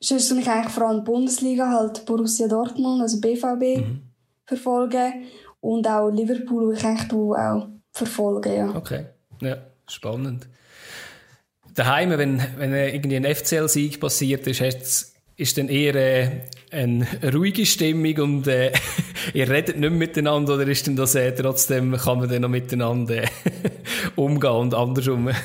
[0.00, 4.02] sonst ich eigentlich vor allem die Bundesliga, halt Borussia Dortmund, also BVB, mhm.
[4.46, 5.26] verfolgen.
[5.60, 8.74] Und auch Liverpool, die ich eigentlich auch verfolge, ja.
[8.74, 9.06] Okay,
[9.40, 10.48] ja, spannend.
[11.76, 16.30] Daheim, wenn, wenn irgendwie ein FCL-Sieg passiert ist, ist dann eher äh,
[16.70, 18.72] eine ruhige Stimmung und äh,
[19.34, 23.24] ihr redet nicht miteinander oder ist denn das äh, trotzdem, kann man dann noch miteinander
[23.24, 23.28] äh,
[24.16, 25.30] umgehen und andersrum?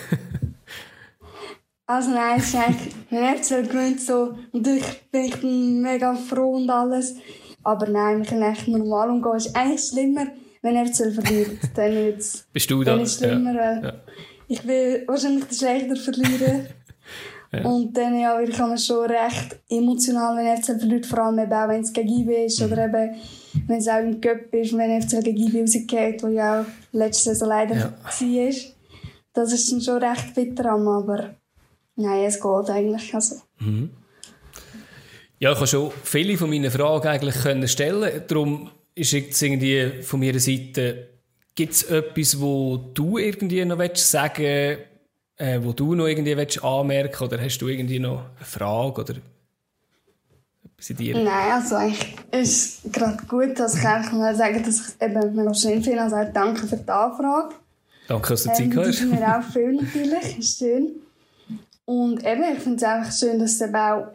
[1.87, 6.69] Also nein, es ist eigentlich, wenn FCL gewinnt, so, natürlich bin ich mega froh und
[6.69, 7.15] alles,
[7.63, 9.35] aber nein, wir können echt normal umgehen.
[9.35, 10.27] Es ist eigentlich schlimmer,
[10.61, 12.93] wenn FCL verliert, dann wird's, Bist du da?
[12.93, 13.81] Dann ist es schlimmer, ja.
[13.81, 13.93] ja.
[14.51, 16.67] Ich will wahrscheinlich der Schlechter verlieren.
[17.53, 17.65] ja.
[17.65, 21.67] Und dann ja, ich man schon recht emotional, wenn FCL verliert, vor allem eben auch,
[21.67, 22.71] wenn es gegen IB ist, mhm.
[22.71, 23.15] oder eben,
[23.67, 27.29] wenn es auch im Cup ist, wenn FCL gegen IB rausgeht, wo ja auch letzte
[27.29, 27.93] Saison leider ja.
[27.93, 28.53] war.
[29.33, 31.35] Das ist dann schon recht bitter, aber
[31.95, 33.13] Nein, es geht eigentlich.
[33.13, 33.35] Also.
[33.59, 33.91] Mhm.
[35.39, 38.23] Ja, ich habe schon viele von meinen Fragen eigentlich können stellen.
[38.27, 41.09] Darum ist jetzt irgendwie von meiner Seite,
[41.55, 44.91] gibt es etwas, wo du irgendwie noch sagen willst,
[45.37, 49.15] äh, wo du noch irgendwie willst anmerken oder hast du irgendwie noch eine Frage oder
[50.65, 51.15] etwas in dir?
[51.15, 55.35] Nein, also eigentlich ist es gerade gut, dass ich eigentlich mal sagen, dass ich eben
[55.35, 56.01] mega schön finde.
[56.01, 57.55] Also danke für die Anfrage.
[58.07, 58.87] Danke, dass du Zeit ähm, hast.
[58.87, 60.91] Das ist mir auch viel natürlich, ist schön.
[61.85, 64.07] Und eben, ich finde es einfach schön, dass es eben auch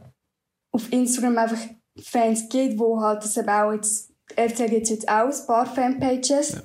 [0.70, 1.58] auf Instagram einfach
[2.02, 6.52] Fans gibt, wo halt das eben auch jetzt, RTL gibt jetzt auch ein paar Fanpages.
[6.52, 6.60] Ja.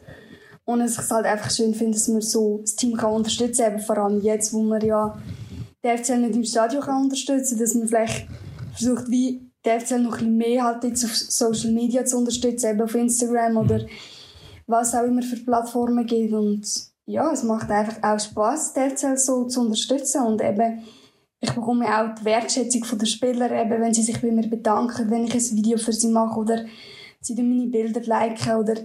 [0.71, 3.79] Und ich es halt einfach schön finde, dass man so das Team kann unterstützen kann,
[3.79, 5.17] vor allem jetzt, wo man ja
[5.83, 8.27] die FCL nicht im Stadion kann unterstützen dass man vielleicht
[8.73, 12.71] versucht, wie die FCL noch ein bisschen mehr halt jetzt auf Social Media zu unterstützen,
[12.71, 13.85] eben auf Instagram oder
[14.67, 16.33] was auch immer für Plattformen gibt.
[16.33, 16.67] Und
[17.05, 20.83] ja, es macht einfach auch Spaß, die FCL so zu unterstützen und eben
[21.43, 25.25] ich bekomme auch die Wertschätzung der Spieler, eben, wenn sie sich bei mir bedanken, wenn
[25.25, 26.65] ich ein Video für sie mache oder
[27.19, 28.75] sie meine Bilder liken oder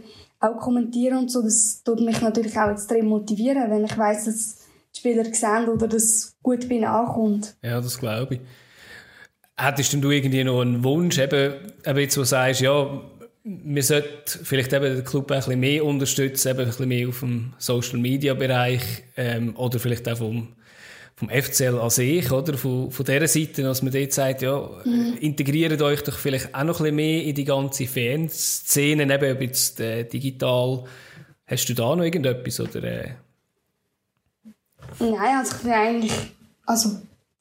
[0.41, 1.43] auch kommentieren und so.
[1.43, 4.57] Das tut mich natürlich auch extrem motivieren, wenn ich weiß, dass
[4.95, 7.57] die Spieler sehen oder dass gut bei ihnen ankommt.
[7.62, 8.41] Ja, das glaube ich.
[9.59, 13.01] Hättest du irgendwie noch einen Wunsch, eben, eben jetzt, wo du sagst, ja,
[13.43, 17.20] wir sollten vielleicht eben den Club ein bisschen mehr unterstützen, eben ein bisschen mehr auf
[17.20, 18.82] dem Social Media Bereich
[19.16, 20.49] ähm, oder vielleicht auch vom
[21.16, 22.58] vom FCL an sich, oder?
[22.58, 25.16] Von, von dieser Seite, dass man dort sagt, ja, mhm.
[25.20, 29.40] integriert euch doch vielleicht auch noch ein bisschen mehr in die ganze Fanszene, eben ob
[29.40, 30.84] jetzt äh, digital.
[31.46, 32.82] Hast du da noch irgendetwas, oder?
[32.82, 33.14] Äh?
[34.98, 36.12] Nein, also ich bin eigentlich,
[36.66, 36.90] also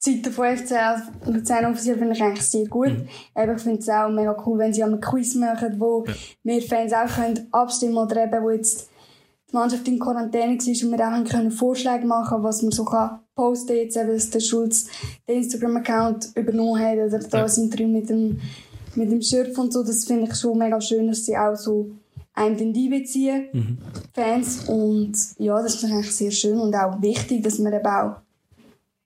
[0.04, 2.92] die Seite von FCL Luzern offiziell finde ich eigentlich sehr gut.
[2.92, 3.08] Mhm.
[3.08, 6.14] Ich finde es auch mega cool, wenn sie einen Quiz machen, wo ja.
[6.44, 8.88] wir Fans auch können abstimmen oder eben, wo jetzt
[9.50, 13.20] die Mannschaft in Quarantäne war und wir auch können Vorschläge machen was man so kann
[13.36, 14.86] posten jetzt eben, dass der Schulz
[15.28, 17.48] den Instagram-Account übernommen hat oder da ja.
[17.48, 18.40] sind drin mit dem,
[18.96, 19.84] mit dem Schürf und so.
[19.84, 21.90] Das finde ich schon mega schön, dass sie auch so
[22.34, 23.78] einem den einbeziehen, mhm.
[24.12, 24.68] Fans.
[24.68, 28.16] Und ja, das ist eigentlich sehr schön und auch wichtig, dass man eben auch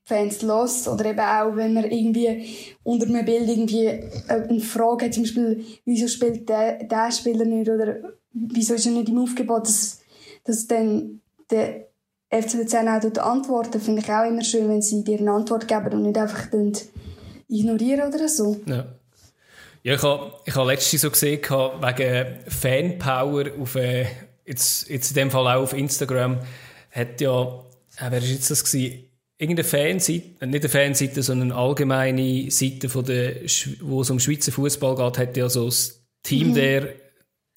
[0.04, 2.46] Fans los oder eben auch, wenn man irgendwie
[2.82, 3.88] unter einem Bild irgendwie
[4.28, 7.96] eine Frage hat, zum Beispiel, wieso spielt der, der Spieler nicht oder
[8.32, 10.00] wieso ist er nicht im Aufgebot, dass
[10.44, 11.20] dass dann
[11.50, 11.89] der
[12.30, 15.92] FC Luzern auch antworten, finde ich auch immer schön, wenn sie dir eine Antwort geben
[15.92, 16.46] und nicht einfach
[17.48, 18.60] ignorieren oder so.
[18.66, 18.86] Ja.
[19.82, 24.06] Ja, ich habe ich hab letztens so gesehen, wegen Fanpower auf, äh,
[24.44, 26.38] jetzt, jetzt in dem Fall auch auf Instagram,
[26.90, 27.42] hat ja,
[27.96, 29.04] äh, wer war jetzt das gewesen?
[29.38, 33.36] Irgendeine Fanseite, nicht eine Fanseite, sondern eine allgemeine Seite, von der,
[33.80, 36.54] wo es um Schweizer Fußball geht, hat ja so das Team mhm.
[36.54, 36.94] der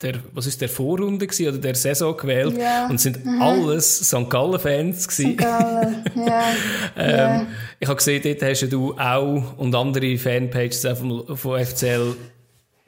[0.02, 2.88] der, was ist der Vorrunde gewesen, oder der Saison gewählt ja.
[2.88, 3.42] und sind mhm.
[3.42, 4.30] alles St.
[4.30, 5.32] Gallen Fans gewesen.
[5.32, 5.38] St.
[5.38, 6.44] Gallen, ja.
[6.98, 7.48] ähm, ja.
[7.80, 12.16] Ich habe gesehen, dort hast du auch und andere Fanpages von, von FCL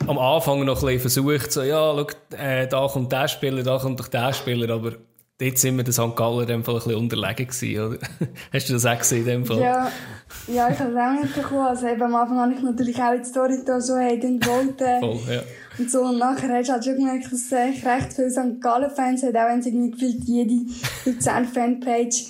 [0.07, 3.77] am Anfang noch ein bisschen versucht, so, ja, schau, äh, da kommt der Spieler, da
[3.77, 4.93] kommt doch der Spieler, aber
[5.39, 6.15] dort sind wir den St.
[6.15, 7.97] Gallen in dem Fall ein bisschen unterlegen gewesen, oder?
[8.53, 9.59] Hast du das auch gesehen in dem Fall?
[9.59, 9.91] Ja,
[10.47, 11.67] ja ich habe es auch nicht bekommen.
[11.67, 14.85] Also eben am Anfang habe ich natürlich auch die Story da so hey, wollte.
[14.99, 15.41] Voll, ja.
[15.77, 18.61] Und so, und nachher hast du halt schon gemerkt, dass es recht viele St.
[18.61, 20.65] Gallen-Fans hat, auch wenn es irgendwie gefühlt jede
[21.05, 22.27] Luzern-Fanpage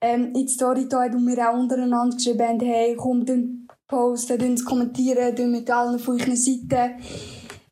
[0.00, 4.38] ähm, in die Story da und wir auch untereinander geschrieben haben, hey, komm, dann posten,
[4.38, 6.94] dann kommentieren, dann mit allen von euren Seiten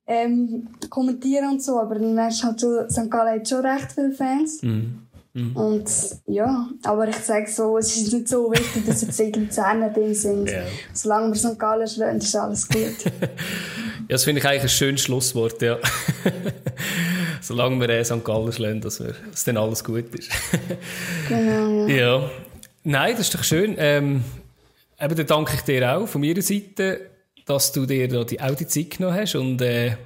[0.07, 1.79] ähm, kommentieren und so.
[1.79, 3.11] Aber dann merkst du halt so, St.
[3.11, 4.63] Gallen hat schon recht viele Fans.
[4.63, 5.06] Mhm.
[5.37, 5.55] Mhm.
[5.55, 5.91] Und
[6.27, 10.15] ja, aber ich sage so, es ist nicht so wichtig, dass jetzt irgendwie Zähne drin
[10.15, 10.51] sind.
[10.51, 10.63] Ja.
[10.95, 11.59] Solange wir St.
[11.59, 13.13] Gallen schlagen, ist alles gut.
[14.09, 15.79] Ja, das finde ich eigentlich ein schönes Schlusswort, ja.
[17.41, 18.25] Solange wir St.
[18.25, 20.31] Gallen schlagen, dass, wir, dass dann alles gut ist.
[21.29, 21.97] genau, ja.
[21.97, 22.31] ja.
[22.85, 23.75] Nein, das ist doch schön.
[23.79, 24.23] Ähm,
[25.01, 27.01] eben, dann danke ich dir auch von meiner Seite,
[27.47, 29.97] dass du dir da die, auch die Zeit genommen hast und äh,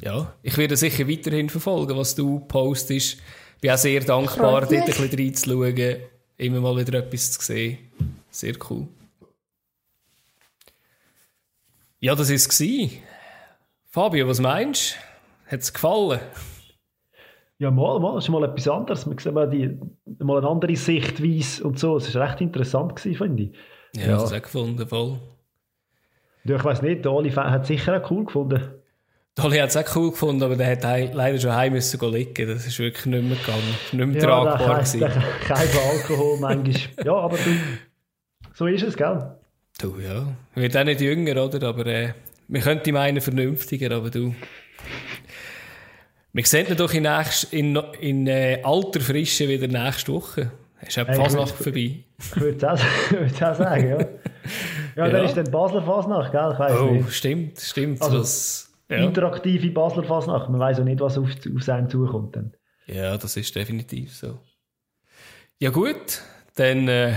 [0.00, 3.18] ja, ich werde sicher weiterhin verfolgen, was du postest.
[3.64, 5.96] Bin auch sehr dankbar, dort ein bisschen reinzuschauen,
[6.36, 7.78] immer mal wieder etwas zu sehen.
[8.28, 8.88] Sehr cool.
[11.98, 12.90] Ja, das war es.
[13.88, 14.98] Fabio, was meinst
[15.46, 15.50] du?
[15.52, 16.20] Hat es gefallen?
[17.58, 19.06] Ja, mal, mal, das ist mal etwas anderes.
[19.06, 19.78] Man sieht mal, die,
[20.18, 21.96] mal eine andere Sichtweise und so.
[21.96, 23.52] Es war recht interessant, gewesen, finde ich.
[23.94, 24.16] Ja, ja.
[24.18, 25.18] das auch gefunden, voll.
[26.44, 28.83] Ja, ich weiß nicht, der Oli hat es sicher auch cool gefunden.
[29.36, 32.48] Dolly hat es auch cool gefunden, aber der hat leider schon heim müssen liegen.
[32.48, 33.74] Das ist wirklich nicht mehr gegangen.
[33.92, 35.00] Nicht mehr ja, tragbar gewesen.
[35.00, 37.04] Kein Alkohol manchmal.
[37.04, 37.50] ja, aber du,
[38.52, 39.34] so ist es, gell?
[39.80, 40.28] Du, ja.
[40.54, 41.66] Werde auch nicht jünger, oder?
[41.66, 42.12] Aber äh,
[42.46, 44.34] wir könnten meinen vernünftiger, aber du...
[46.32, 50.52] Wir sehen ihn doch in, nächst, in, in äh, alter Frische wieder nächste Woche.
[50.86, 52.04] Ist auch die Fasnacht vorbei.
[52.18, 53.98] Ich würde es auch, auch, sagen, ja.
[53.98, 54.06] Ja,
[54.96, 55.08] ja.
[55.08, 56.50] dann ist dann Basler Fasnacht, gell?
[56.52, 57.12] Ich weiss oh, nicht.
[57.12, 58.02] stimmt, stimmt.
[58.02, 59.04] Also, das, ja.
[59.04, 60.48] Interaktive Basler Fasnacht.
[60.48, 62.36] Man weiß auch nicht, was auf, auf einen zukommt.
[62.36, 62.54] Dann.
[62.86, 64.40] Ja, das ist definitiv so.
[65.58, 66.20] Ja gut,
[66.54, 67.14] dann äh,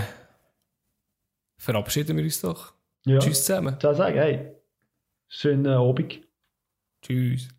[1.57, 2.73] verabschieden wir uns doch.
[3.05, 3.19] Ja.
[3.19, 3.75] Tschüss zusammen.
[3.77, 4.51] Ich sagen, hey,
[5.27, 6.21] schönen Abend.
[7.01, 7.49] Tschüss.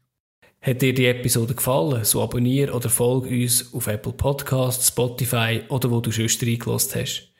[0.60, 5.90] Hat dir die Episode gefallen, so abonniere oder folge uns auf Apple Podcasts, Spotify oder
[5.90, 7.32] wo du sonst reingelassen hast.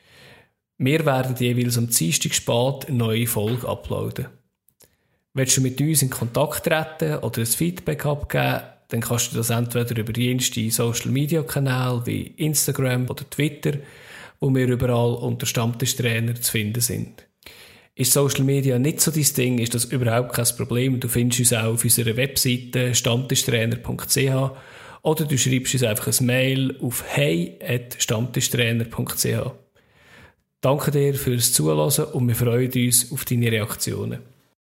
[0.77, 4.27] Wir werden jeweils am Dienstag spät eine neue Folge uploaden.
[5.33, 9.51] Willst du mit uns in Kontakt treten oder ein Feedback abgeben, dann kannst du das
[9.51, 13.73] entweder über jenste Social Media Kanäle wie Instagram oder Twitter,
[14.39, 17.25] wo wir überall unter Stammtischtrainer zu finden sind.
[17.93, 20.99] Ist Social Media nicht so dein Ding, ist das überhaupt kein Problem.
[20.99, 24.51] Du findest uns auch auf unserer Webseite stammtischtrainer.ch
[25.01, 29.51] oder du schreibst uns einfach ein Mail auf hey.stammtischtrainer.ch.
[30.61, 34.38] Danke dir fürs Zuhören und wir freuen uns auf deine Reaktionen.